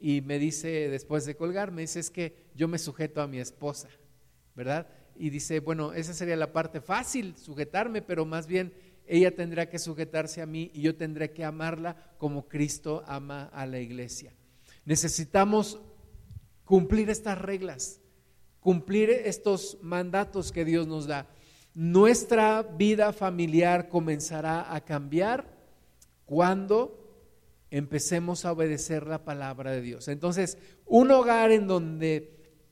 [0.00, 3.38] Y me dice, después de colgar, me dice, es que yo me sujeto a mi
[3.38, 3.90] esposa,
[4.54, 4.88] ¿verdad?
[5.16, 8.72] Y dice, bueno, esa sería la parte fácil, sujetarme, pero más bien
[9.06, 13.66] ella tendrá que sujetarse a mí y yo tendré que amarla como Cristo ama a
[13.66, 14.32] la iglesia.
[14.84, 15.80] Necesitamos
[16.64, 18.00] cumplir estas reglas,
[18.60, 21.28] cumplir estos mandatos que Dios nos da
[21.74, 25.44] nuestra vida familiar comenzará a cambiar
[26.24, 27.00] cuando
[27.70, 30.06] empecemos a obedecer la palabra de Dios.
[30.06, 32.30] Entonces, un hogar en donde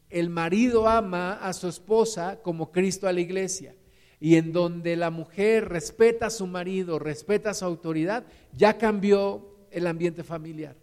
[0.09, 3.75] el marido ama a su esposa como Cristo a la iglesia
[4.21, 9.67] y en donde la mujer respeta a su marido, respeta a su autoridad, ya cambió
[9.73, 10.77] el ambiente familiar,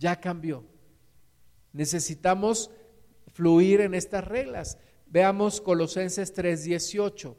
[0.00, 0.64] ya cambió.
[1.72, 2.70] Necesitamos
[3.34, 4.78] fluir en estas reglas.
[5.06, 7.36] Veamos Colosenses 3:18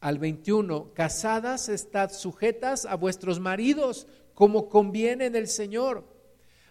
[0.00, 6.04] al 21, casadas estad sujetas a vuestros maridos como conviene en el Señor.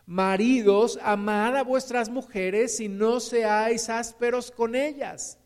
[0.05, 5.37] Maridos, amad a vuestras mujeres y no seáis ásperos con ellas.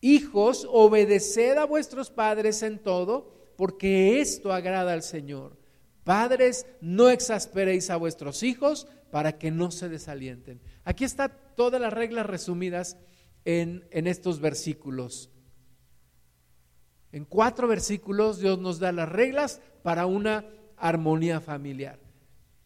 [0.00, 5.61] Hijos, obedeced a vuestros padres en todo, porque esto agrada al Señor.
[6.04, 10.60] Padres, no exasperéis a vuestros hijos para que no se desalienten.
[10.84, 12.96] Aquí está todas las reglas resumidas
[13.44, 15.30] en, en estos versículos.
[17.12, 20.46] En cuatro versículos Dios nos da las reglas para una
[20.76, 22.00] armonía familiar.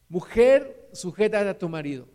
[0.09, 2.09] Mujer, sujeta a tu marido.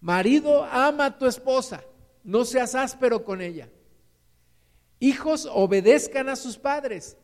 [0.00, 1.82] Marido, ama a tu esposa.
[2.22, 3.70] No seas áspero con ella.
[4.98, 7.16] Hijos, obedezcan a sus padres.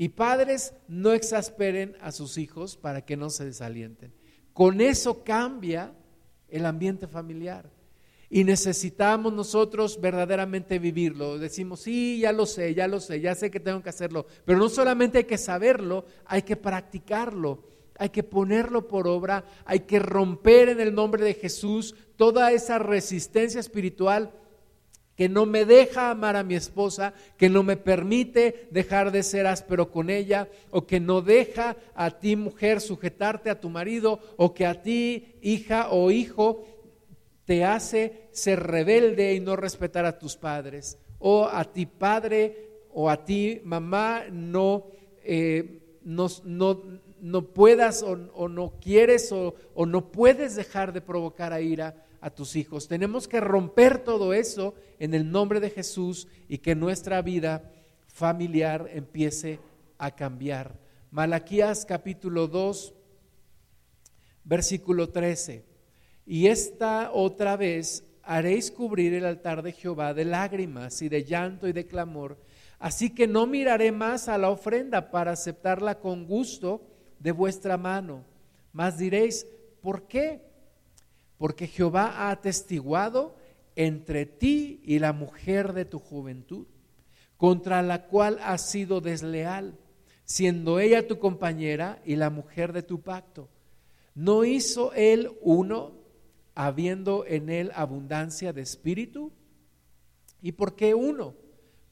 [0.00, 4.14] Y padres, no exasperen a sus hijos para que no se desalienten.
[4.52, 5.92] Con eso cambia
[6.48, 7.68] el ambiente familiar.
[8.30, 11.36] Y necesitamos nosotros verdaderamente vivirlo.
[11.38, 14.26] Decimos, sí, ya lo sé, ya lo sé, ya sé que tengo que hacerlo.
[14.44, 17.64] Pero no solamente hay que saberlo, hay que practicarlo,
[17.96, 22.78] hay que ponerlo por obra, hay que romper en el nombre de Jesús toda esa
[22.78, 24.32] resistencia espiritual
[25.18, 29.48] que no me deja amar a mi esposa, que no me permite dejar de ser
[29.48, 34.54] áspero con ella, o que no deja a ti mujer sujetarte a tu marido, o
[34.54, 36.64] que a ti hija o hijo
[37.46, 43.10] te hace ser rebelde y no respetar a tus padres, o a ti padre o
[43.10, 44.86] a ti mamá no,
[45.24, 52.04] eh, no, no, puedas o, no quieres o no puedes dejar de provocar a ira
[52.20, 52.88] a tus hijos.
[52.88, 57.72] Tenemos que romper todo eso en el nombre de Jesús y que nuestra vida
[58.06, 59.60] familiar empiece
[59.98, 60.78] a cambiar.
[61.10, 62.94] Malaquías capítulo 2,
[64.44, 65.64] versículo 13.
[66.26, 71.66] Y esta otra vez haréis cubrir el altar de Jehová de lágrimas y de llanto
[71.66, 72.38] y de clamor.
[72.78, 76.82] Así que no miraré más a la ofrenda para aceptarla con gusto
[77.18, 78.24] de vuestra mano.
[78.72, 79.46] Mas diréis,
[79.80, 80.47] ¿por qué?
[81.38, 83.36] Porque Jehová ha atestiguado
[83.76, 86.66] entre ti y la mujer de tu juventud,
[87.36, 89.78] contra la cual has sido desleal,
[90.24, 93.48] siendo ella tu compañera y la mujer de tu pacto.
[94.14, 95.98] ¿No hizo él uno
[96.58, 99.30] habiendo en él abundancia de espíritu.
[100.42, 101.36] ¿Y por qué uno?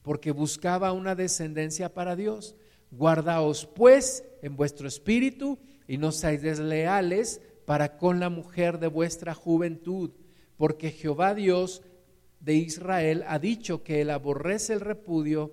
[0.01, 2.53] Porque buscaba una descendencia para Dios.
[2.91, 9.33] Guardaos pues en vuestro espíritu y no seáis desleales para con la mujer de vuestra
[9.33, 10.11] juventud,
[10.55, 11.81] porque Jehová Dios
[12.39, 15.51] de Israel ha dicho que él aborrece el repudio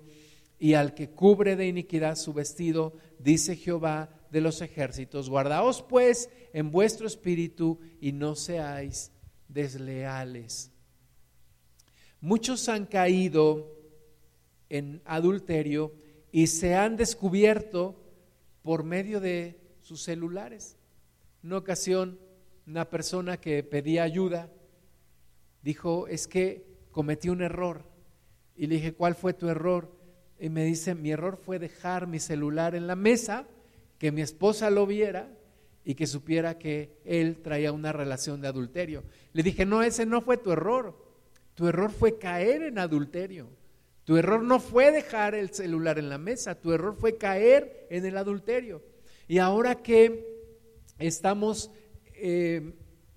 [0.57, 5.29] y al que cubre de iniquidad su vestido, dice Jehová de los ejércitos.
[5.29, 9.11] Guardaos pues en vuestro espíritu y no seáis
[9.49, 10.71] desleales.
[12.21, 13.77] Muchos han caído
[14.69, 15.93] en adulterio
[16.31, 18.01] y se han descubierto
[18.61, 20.77] por medio de sus celulares.
[21.45, 22.17] Una ocasión,
[22.65, 24.49] una persona que pedía ayuda
[25.61, 27.83] dijo, es que cometí un error.
[28.55, 29.95] Y le dije, ¿cuál fue tu error?
[30.39, 33.45] Y me dice, mi error fue dejar mi celular en la mesa,
[33.99, 35.29] que mi esposa lo viera
[35.83, 39.03] y que supiera que él traía una relación de adulterio.
[39.31, 40.97] Le dije, no, ese no fue tu error.
[41.53, 43.49] Tu error fue caer en adulterio.
[44.03, 48.03] Tu error no fue dejar el celular en la mesa, tu error fue caer en
[48.03, 48.81] el adulterio.
[49.27, 50.34] Y ahora que
[50.99, 51.71] estamos
[52.13, 52.73] eh,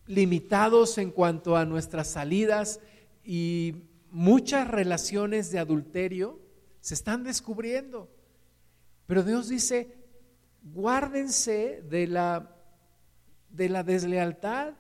[0.06, 2.80] limitados en cuanto a nuestras salidas
[3.24, 3.76] y
[4.10, 6.40] muchas relaciones de adulterio
[6.80, 8.10] se están descubriendo.
[9.06, 9.94] Pero Dios dice,
[10.62, 12.56] guárdense de la,
[13.50, 14.74] de la deslealtad,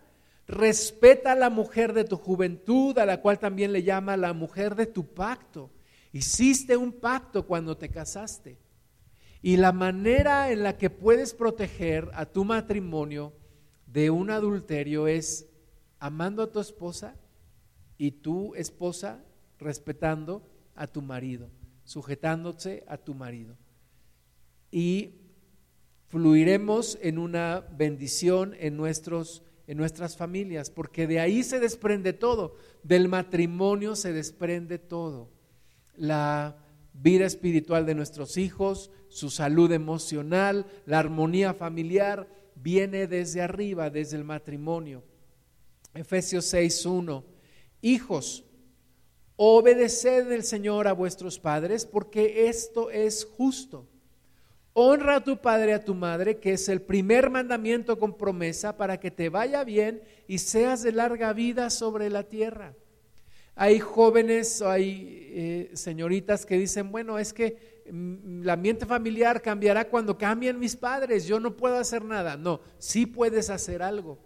[0.46, 4.74] respeta a la mujer de tu juventud, a la cual también le llama la mujer
[4.74, 5.70] de tu pacto.
[6.12, 8.58] Hiciste un pacto cuando te casaste.
[9.42, 13.32] Y la manera en la que puedes proteger a tu matrimonio
[13.86, 15.48] de un adulterio es
[15.98, 17.14] amando a tu esposa
[17.96, 19.24] y tu esposa
[19.58, 20.42] respetando
[20.74, 21.50] a tu marido,
[21.84, 23.56] sujetándose a tu marido.
[24.70, 25.14] Y
[26.08, 32.56] fluiremos en una bendición en, nuestros, en nuestras familias, porque de ahí se desprende todo,
[32.82, 35.30] del matrimonio se desprende todo.
[35.96, 36.56] La
[37.00, 44.16] vida espiritual de nuestros hijos, su salud emocional, la armonía familiar, viene desde arriba, desde
[44.16, 45.02] el matrimonio.
[45.94, 47.24] Efesios 6.1,
[47.82, 48.44] hijos,
[49.36, 53.86] obedeced el Señor a vuestros padres, porque esto es justo.
[54.72, 58.76] Honra a tu padre y a tu madre, que es el primer mandamiento con promesa
[58.76, 62.74] para que te vaya bien y seas de larga vida sobre la tierra.
[63.60, 69.42] Hay jóvenes o hay eh, señoritas que dicen, bueno, es que mm, el ambiente familiar
[69.42, 72.36] cambiará cuando cambien mis padres, yo no puedo hacer nada.
[72.36, 74.20] No, sí puedes hacer algo.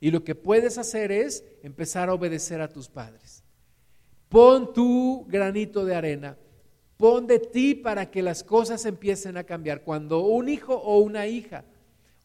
[0.00, 3.44] Y lo que puedes hacer es empezar a obedecer a tus padres.
[4.30, 6.38] Pon tu granito de arena,
[6.96, 9.82] pon de ti para que las cosas empiecen a cambiar.
[9.82, 11.66] Cuando un hijo o una hija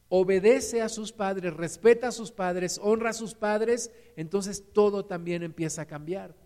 [0.08, 5.44] obedece a sus padres, respeta a sus padres, honra a sus padres, entonces todo también
[5.44, 6.42] empieza a cambiar.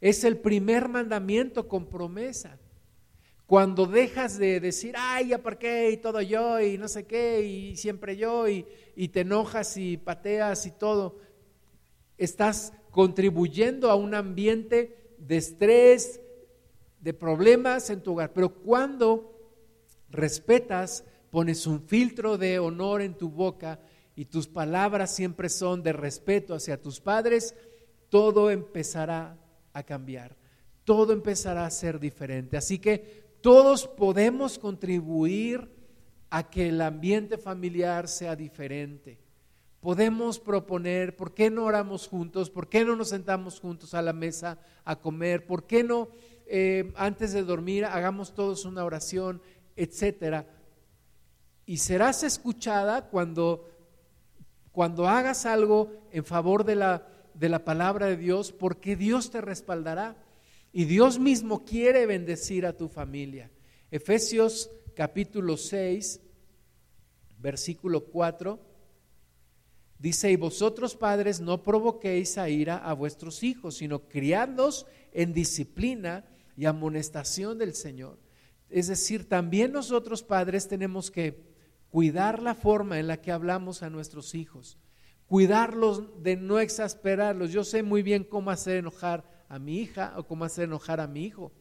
[0.00, 2.58] Es el primer mandamiento con promesa.
[3.46, 7.42] Cuando dejas de decir, ay, ya por qué, y todo yo, y no sé qué,
[7.42, 11.18] y siempre yo, y, y te enojas y pateas y todo,
[12.16, 16.20] estás contribuyendo a un ambiente de estrés,
[17.00, 19.36] de problemas en tu hogar, pero cuando
[20.10, 23.80] respetas, pones un filtro de honor en tu boca
[24.16, 27.54] y tus palabras siempre son de respeto hacia tus padres,
[28.10, 29.38] todo empezará
[29.72, 30.36] a cambiar,
[30.84, 32.56] todo empezará a ser diferente.
[32.56, 35.68] Así que todos podemos contribuir
[36.30, 39.18] a que el ambiente familiar sea diferente.
[39.80, 42.50] Podemos proponer, ¿por qué no oramos juntos?
[42.50, 45.46] ¿Por qué no nos sentamos juntos a la mesa a comer?
[45.46, 46.08] ¿Por qué no
[46.46, 49.40] eh, antes de dormir hagamos todos una oración,
[49.76, 50.46] etcétera?
[51.64, 53.70] Y serás escuchada cuando,
[54.70, 57.06] cuando hagas algo en favor de la,
[57.40, 60.14] de la palabra de Dios, porque Dios te respaldará.
[60.72, 63.50] Y Dios mismo quiere bendecir a tu familia.
[63.90, 66.20] Efesios capítulo 6,
[67.38, 68.60] versículo 4,
[69.98, 76.26] dice, y vosotros padres no provoquéis a ira a vuestros hijos, sino criadlos en disciplina
[76.58, 78.18] y amonestación del Señor.
[78.68, 81.42] Es decir, también nosotros padres tenemos que
[81.88, 84.78] cuidar la forma en la que hablamos a nuestros hijos,
[85.30, 87.52] cuidarlos de no exasperarlos.
[87.52, 91.06] Yo sé muy bien cómo hacer enojar a mi hija o cómo hacer enojar a
[91.06, 91.52] mi hijo.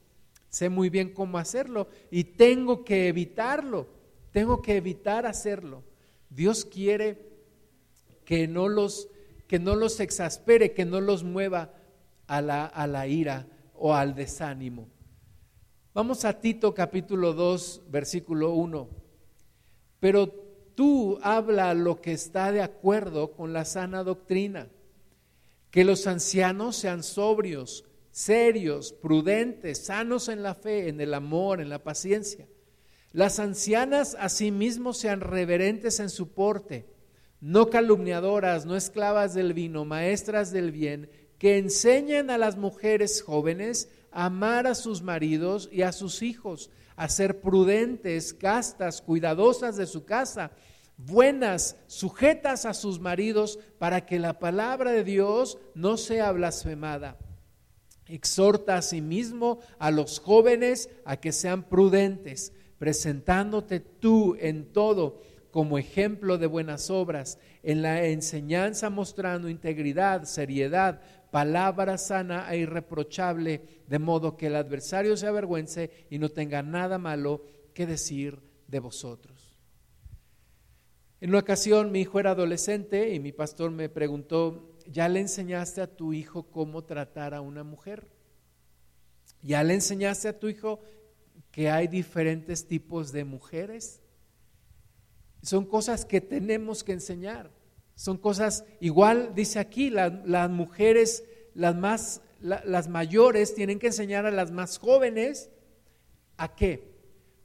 [0.49, 3.88] Sé muy bien cómo hacerlo y tengo que evitarlo.
[4.32, 5.84] Tengo que evitar hacerlo.
[6.32, 7.30] Dios quiere
[8.26, 9.07] que no los,
[9.47, 11.72] que no los exaspere, que no los mueva
[12.26, 13.45] a la, a la ira
[13.76, 14.88] o al desánimo.
[15.93, 18.89] Vamos a Tito capítulo 2, versículo 1.
[19.99, 20.39] Pero
[20.80, 24.69] tú habla lo que está de acuerdo con la sana doctrina
[25.71, 31.67] que los ancianos sean sobrios, serios, prudentes, sanos en la fe, en el amor, en
[31.67, 32.47] la paciencia.
[33.11, 36.86] Las ancianas asimismo sean reverentes en su porte,
[37.41, 41.09] no calumniadoras, no esclavas del vino, maestras del bien,
[41.39, 46.69] que enseñen a las mujeres jóvenes a amar a sus maridos y a sus hijos,
[46.95, 50.51] a ser prudentes, castas, cuidadosas de su casa
[51.00, 57.18] buenas, sujetas a sus maridos, para que la palabra de Dios no sea blasfemada.
[58.06, 65.22] Exhorta a sí mismo a los jóvenes a que sean prudentes, presentándote tú en todo
[65.52, 73.62] como ejemplo de buenas obras, en la enseñanza mostrando integridad, seriedad, palabra sana e irreprochable,
[73.88, 77.43] de modo que el adversario se avergüence y no tenga nada malo
[77.74, 79.39] que decir de vosotros.
[81.22, 85.82] En una ocasión mi hijo era adolescente y mi pastor me preguntó, ¿ya le enseñaste
[85.82, 88.07] a tu hijo cómo tratar a una mujer?
[89.41, 90.80] ¿Ya le enseñaste a tu hijo
[91.51, 94.01] que hay diferentes tipos de mujeres?
[95.41, 97.51] Son cosas que tenemos que enseñar.
[97.95, 104.32] Son cosas, igual dice aquí, las mujeres, las más, las mayores tienen que enseñar a
[104.32, 105.49] las más jóvenes
[106.38, 106.93] a qué.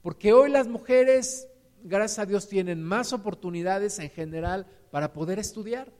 [0.01, 1.49] Porque hoy las mujeres
[1.85, 5.91] gracias a Dios, tienen más oportunidades en general para poder estudiar.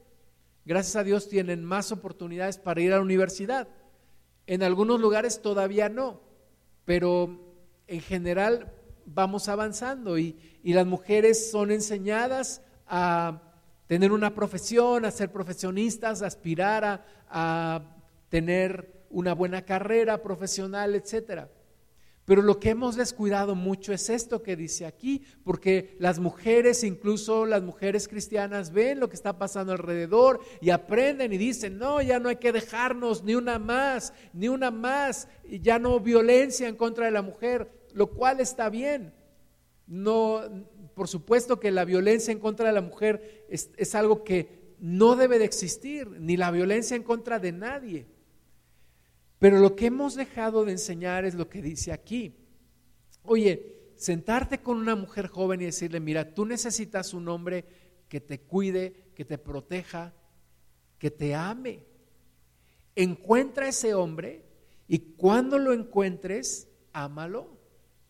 [0.66, 3.68] Gracias a Dios tienen más oportunidades para ir a la universidad.
[4.48, 6.22] En algunos lugares todavía no,
[6.86, 7.40] pero
[7.88, 8.74] en general
[9.06, 13.40] vamos avanzando y, las mujeres son enseñadas a
[13.86, 17.84] tener una profesión, a ser profesionistas, a aspirar a, a
[18.30, 21.52] tener una buena carrera profesional, etcétera.
[22.26, 27.46] Pero lo que hemos descuidado mucho es esto que dice aquí, porque las mujeres, incluso
[27.46, 32.20] las mujeres cristianas, ven lo que está pasando alrededor y aprenden y dicen, no, ya
[32.20, 36.76] no hay que dejarnos ni una más, ni una más, y ya no violencia en
[36.76, 39.14] contra de la mujer, lo cual está bien.
[39.86, 40.42] No,
[40.96, 45.16] por supuesto que la violencia en contra de la mujer es, es algo que no
[45.16, 48.08] debe de existir, ni la violencia en contra de nadie.
[49.40, 52.36] Pero lo que hemos dejado de enseñar es lo que dice aquí.
[53.24, 57.66] Oye, sentarte con una mujer joven y decirle, mira, tú necesitas un hombre
[58.08, 60.14] que te cuide, que te proteja,
[60.98, 61.86] que te ame.
[62.96, 64.46] Encuentra ese hombre
[64.88, 67.58] y cuando lo encuentres, ámalo,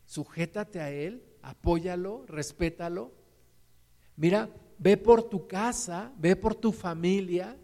[0.05, 3.13] sujétate a él, apóyalo, respétalo.
[4.15, 7.57] Mira, ve por tu casa, ve por tu familia,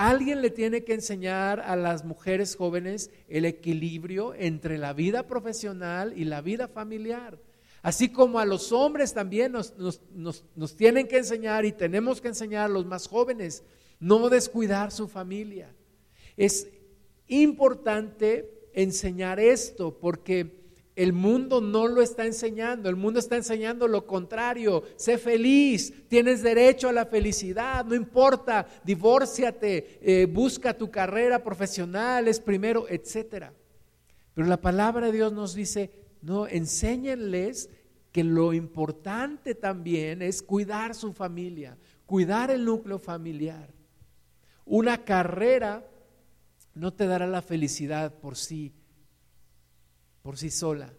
[0.00, 6.14] Alguien le tiene que enseñar a las mujeres jóvenes el equilibrio entre la vida profesional
[6.16, 7.38] y la vida familiar.
[7.82, 12.64] Así como a los hombres también nos, nos, tienen que enseñar y tenemos que enseñar
[12.64, 13.62] a los más jóvenes
[13.98, 15.70] no descuidar su familia.
[16.34, 16.66] Es
[17.28, 20.59] importante enseñar esto porque
[20.96, 24.82] el mundo no lo está enseñando, el mundo está enseñando lo contrario.
[24.96, 32.28] Sé feliz, tienes derecho a la felicidad, no importa, divórciate, eh, busca tu carrera profesional,
[32.28, 33.52] es primero, etcétera.
[34.34, 35.90] Pero la palabra de Dios nos dice,
[36.22, 37.70] no, enséñenles
[38.12, 43.72] que lo importante también es cuidar su familia, cuidar el núcleo familiar.
[44.64, 45.86] Una carrera
[46.74, 48.72] no te dará la felicidad por sí,
[50.22, 50.92] por sí sola.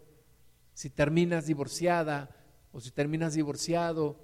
[0.74, 2.36] Si terminas divorciada
[2.72, 4.20] o si terminas divorciado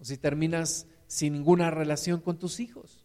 [0.00, 3.04] o si terminas sin ninguna relación con tus hijos.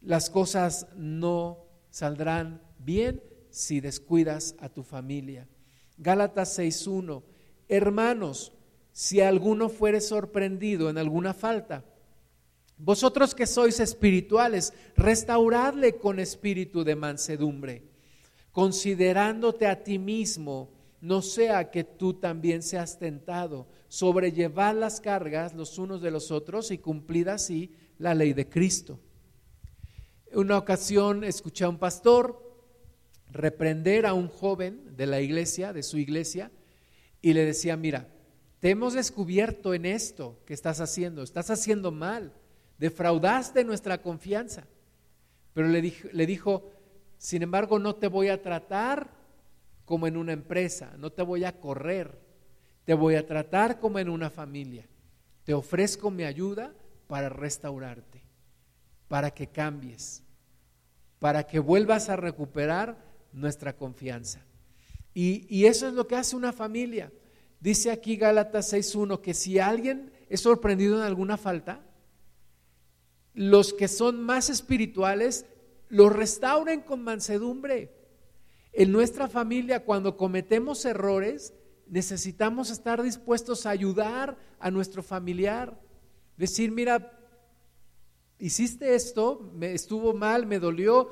[0.00, 5.46] Las cosas no saldrán bien si descuidas a tu familia.
[5.98, 7.22] Gálatas 6.1.
[7.68, 8.52] Hermanos,
[8.92, 11.84] si alguno fuere sorprendido en alguna falta,
[12.78, 17.89] vosotros que sois espirituales, restauradle con espíritu de mansedumbre,
[18.52, 20.70] considerándote a ti mismo,
[21.00, 26.70] no sea que tú también seas tentado, sobrellevad las cargas los unos de los otros
[26.70, 29.00] y cumplid así la ley de Cristo.
[30.32, 32.48] Una ocasión escuché a un pastor
[33.32, 36.50] reprender a un joven de la iglesia, de su iglesia,
[37.22, 38.08] y le decía, mira,
[38.60, 42.32] te hemos descubierto en esto que estás haciendo, estás haciendo mal,
[42.78, 44.66] defraudaste nuestra confianza.
[45.54, 46.70] Pero le dijo, le dijo,
[47.20, 49.10] sin embargo, no te voy a tratar
[49.84, 52.18] como en una empresa, no te voy a correr,
[52.86, 54.88] te voy a tratar como en una familia.
[55.44, 56.72] Te ofrezco mi ayuda
[57.08, 58.22] para restaurarte,
[59.06, 60.22] para que cambies,
[61.18, 62.96] para que vuelvas a recuperar
[63.34, 64.40] nuestra confianza.
[65.12, 67.12] Y, eso es lo que hace una familia.
[67.60, 71.82] Dice aquí Gálatas 6.1 que si alguien es sorprendido en alguna falta,
[73.34, 75.44] los que son más espirituales
[75.90, 77.92] lo restauren con mansedumbre.
[78.72, 81.52] En nuestra familia, cuando cometemos errores,
[81.86, 85.78] necesitamos estar dispuestos a ayudar a nuestro familiar.
[86.36, 87.18] Decir, mira,
[88.38, 91.10] hiciste esto, me estuvo mal, me dolió,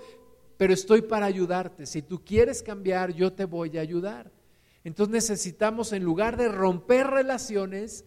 [0.57, 1.85] pero estoy para ayudarte.
[1.85, 4.31] Si tú quieres cambiar, yo te voy a ayudar.
[4.85, 8.05] Entonces necesitamos, en lugar de romper relaciones,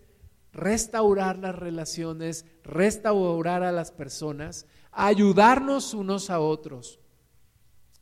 [0.54, 7.00] restaurar las relaciones, restaurar a las personas, ayudarnos unos a otros.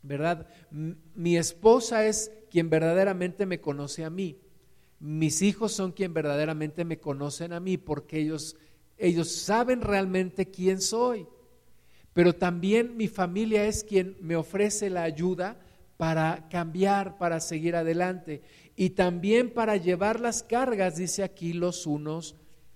[0.02, 0.48] ¿Verdad?
[0.72, 4.40] Mi esposa es quien verdaderamente me conoce a mí.
[5.00, 8.56] Mis hijos son quien verdaderamente me conocen a mí porque ellos
[8.98, 11.26] ellos saben realmente quién soy
[12.14, 15.58] pero también mi familia es quien me ofrece la ayuda
[15.96, 18.42] para cambiar, para seguir adelante
[18.76, 22.36] y también para llevar las cargas, dice aquí, los unos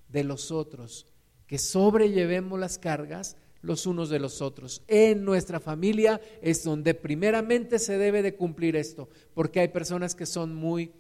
[0.09, 1.07] de los otros,
[1.47, 4.84] que sobrellevemos las cargas los unos de los otros.
[4.88, 10.28] En nuestra familia es donde primeramente se debe de cumplir esto, porque hay personas que
[10.28, 10.91] son muy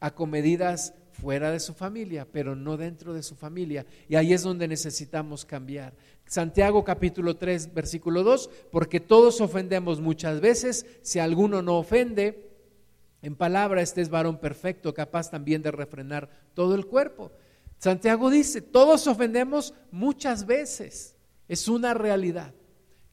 [0.00, 3.84] acomedidas fuera de su familia, pero no dentro de su familia.
[4.08, 5.94] Y ahí es donde necesitamos cambiar.
[6.26, 12.50] Santiago capítulo 3, versículo 2, porque todos ofendemos muchas veces, si alguno no ofende,
[13.20, 17.32] en palabra este es varón perfecto, capaz también de refrenar todo el cuerpo.
[17.78, 21.11] Santiago dice, todos ofendemos muchas veces,
[21.52, 22.54] es una realidad.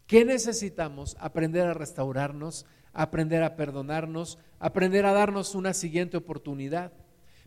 [0.07, 1.17] ¿Qué necesitamos?
[1.19, 6.93] Aprender a restaurarnos, aprender a perdonarnos, aprender a darnos una siguiente oportunidad.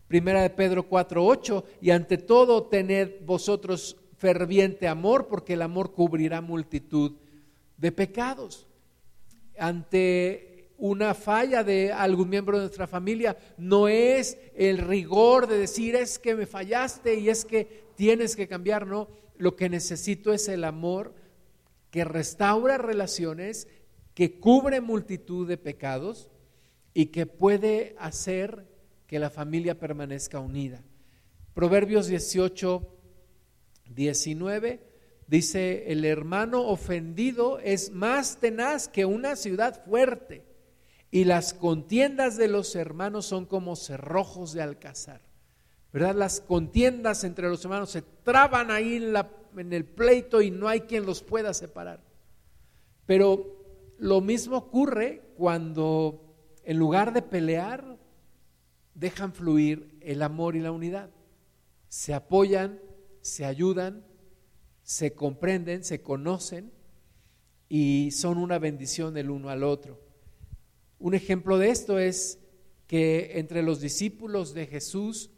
[0.07, 6.41] Primera de Pedro 4:8, y ante todo tened vosotros ferviente amor, porque el amor cubrirá
[6.41, 7.13] multitud
[7.75, 8.67] de pecados.
[9.57, 15.95] Ante una falla de algún miembro de nuestra familia, no es el rigor de decir
[15.95, 19.22] es que me fallaste y es que tienes que cambiar, no.
[19.37, 21.15] Lo que necesito es el amor
[21.91, 23.67] que restaura relaciones,
[24.13, 26.29] que cubre multitud de pecados
[26.93, 28.67] y que puede hacer
[29.07, 30.83] que la familia permanezca unida.
[31.53, 32.87] Proverbios 18,
[33.93, 34.79] 19
[35.27, 40.45] dice, el hermano ofendido es más tenaz que una ciudad fuerte
[41.11, 45.21] y las contiendas de los hermanos son como cerrojos de alcázar.
[45.93, 46.15] ¿Verdad?
[46.15, 49.15] Las contiendas entre los hermanos se traban ahí en,
[49.57, 52.01] en el pleito y no hay quien los pueda separar.
[53.05, 56.23] Pero lo mismo ocurre cuando
[56.63, 57.97] en lugar de pelear,
[58.95, 61.09] dejan fluir el amor y la unidad.
[61.89, 62.79] Se apoyan,
[63.21, 64.05] se ayudan,
[64.83, 66.71] se comprenden, se conocen
[67.69, 69.99] y son una bendición el uno al otro.
[70.99, 72.39] Un ejemplo de esto es
[72.87, 75.31] que entre los discípulos de Jesús,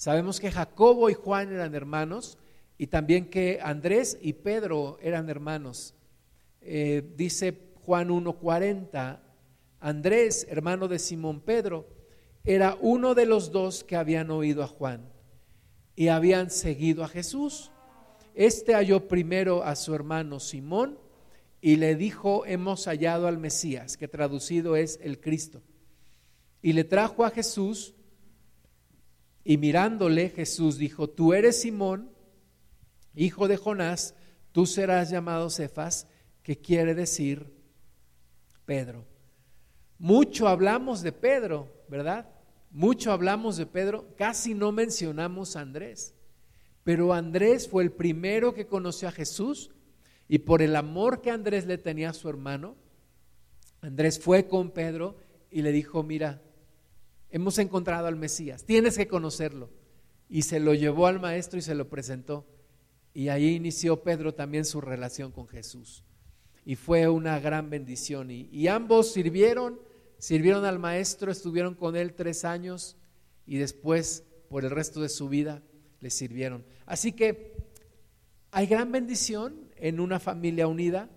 [0.00, 2.38] sabemos que Jacobo y Juan eran hermanos
[2.78, 5.92] y también que Andrés y Pedro eran hermanos.
[6.62, 9.20] Eh, dice Juan 1.40,
[9.78, 11.86] Andrés, hermano de Simón Pedro,
[12.44, 15.06] era uno de los dos que habían oído a Juan
[15.94, 17.70] y habían seguido a Jesús.
[18.34, 20.98] Este halló primero a su hermano Simón
[21.60, 25.60] y le dijo, hemos hallado al Mesías, que traducido es el Cristo.
[26.62, 27.94] Y le trajo a Jesús
[29.44, 32.10] y mirándole Jesús dijo, tú eres Simón,
[33.14, 34.14] hijo de Jonás,
[34.52, 36.06] tú serás llamado Cefas,
[36.42, 37.52] que quiere decir
[38.64, 39.06] Pedro.
[39.98, 42.28] Mucho hablamos de Pedro, ¿verdad?
[42.70, 46.14] Mucho hablamos de Pedro, casi no mencionamos a Andrés.
[46.84, 49.70] Pero Andrés fue el primero que conoció a Jesús
[50.28, 52.76] y por el amor que Andrés le tenía a su hermano,
[53.80, 55.16] Andrés fue con Pedro
[55.50, 56.42] y le dijo, mira,
[57.30, 59.70] hemos encontrado al Mesías, tienes que conocerlo.
[60.28, 62.46] Y se lo llevó al maestro y se lo presentó.
[63.12, 66.04] Y ahí inició Pedro también su relación con Jesús.
[66.64, 68.30] Y fue una gran bendición.
[68.30, 69.80] Y, y ambos sirvieron,
[70.18, 72.96] sirvieron al maestro, estuvieron con él tres años
[73.44, 75.62] y después, por el resto de su vida,
[75.98, 76.64] le sirvieron.
[76.86, 77.56] Así que
[78.52, 81.10] hay gran bendición en una familia unida,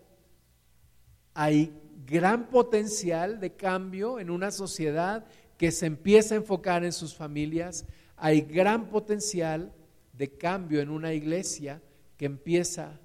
[1.34, 1.74] hay
[2.05, 5.26] gran potencial de cambio en una sociedad
[5.58, 7.86] que se empieza a enfocar en sus familias,
[8.18, 9.74] hay gran potencial
[10.14, 11.82] de cambio en una iglesia
[12.18, 12.99] que empieza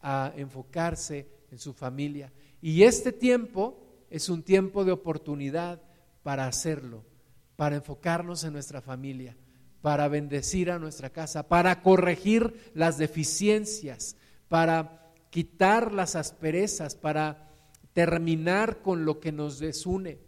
[0.00, 2.32] a enfocarse en su familia.
[2.60, 3.78] Y este tiempo
[4.10, 5.80] es un tiempo de oportunidad
[6.22, 7.04] para hacerlo,
[7.56, 9.36] para enfocarnos en nuestra familia,
[9.80, 14.16] para bendecir a nuestra casa, para corregir las deficiencias,
[14.48, 17.50] para quitar las asperezas, para
[17.92, 20.18] terminar con lo que nos desune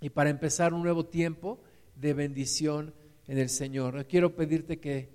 [0.00, 1.60] y para empezar un nuevo tiempo
[1.96, 2.94] de bendición
[3.26, 4.06] en el Señor.
[4.06, 5.10] Quiero pedirte que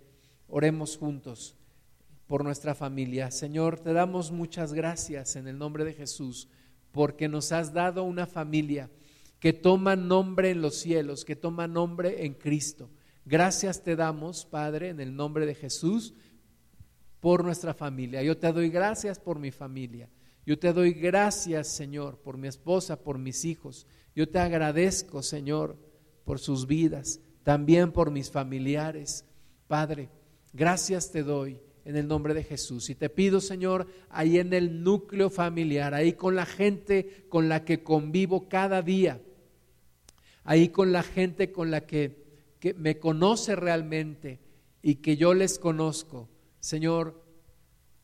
[0.48, 1.56] oremos juntos
[2.28, 3.32] por nuestra familia.
[3.32, 6.48] Señor, te damos muchas gracias en el nombre de Jesús
[6.92, 8.90] porque nos has dado una familia
[9.40, 12.90] que toma nombre en los cielos, que toma nombre en Cristo.
[13.26, 16.14] Gracias te damos, Padre, en el nombre de Jesús
[17.20, 18.22] por nuestra familia.
[18.22, 20.10] Yo te doy gracias por mi familia.
[20.46, 23.88] Yo te doy gracias, Señor, por mi esposa, por mis hijos.
[24.16, 25.78] Yo te agradezco, Señor,
[26.26, 29.26] por sus vidas, también por mis familiares.
[29.68, 30.10] Padre,
[30.52, 32.90] gracias te doy en el nombre de Jesús.
[32.90, 37.64] Y te pido, Señor, ahí en el núcleo familiar, ahí con la gente con la
[37.64, 39.22] que convivo cada día,
[40.44, 42.24] ahí con la gente con la que,
[42.60, 44.40] que me conoce realmente
[44.82, 46.30] y que yo les conozco.
[46.60, 47.24] Señor,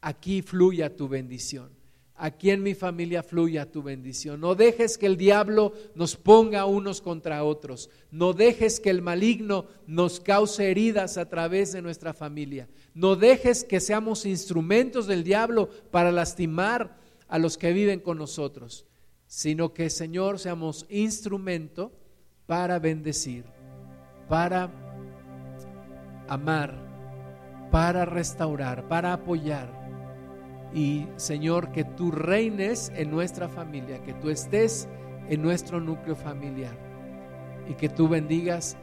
[0.02, 1.79] aquí fluya tu bendición.
[2.22, 4.42] Aquí en mi familia fluya tu bendición.
[4.42, 7.90] No dejes que el diablo nos ponga unos contra otros.
[8.12, 12.68] No dejes que el maligno nos cause heridas a través de nuestra familia.
[12.94, 16.98] No dejes que seamos instrumentos del diablo para lastimar
[17.28, 18.86] a los que viven con nosotros,
[19.26, 21.92] sino que, Señor, seamos instrumento
[22.46, 23.46] para bendecir,
[24.28, 24.72] para
[26.28, 26.90] amar
[27.72, 29.79] para restaurar, para apoyar.
[30.74, 34.88] Y Señor, que tú reines en nuestra familia, que tú estés
[35.28, 36.74] en nuestro núcleo familiar
[37.68, 38.78] y que tú bendigas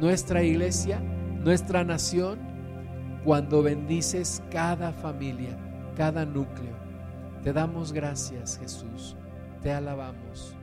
[0.00, 2.38] nuestra iglesia, nuestra nación,
[3.24, 5.56] cuando bendices cada familia,
[5.96, 6.76] cada núcleo.
[7.42, 9.16] Te damos gracias, Jesús.
[9.62, 10.55] Te alabamos.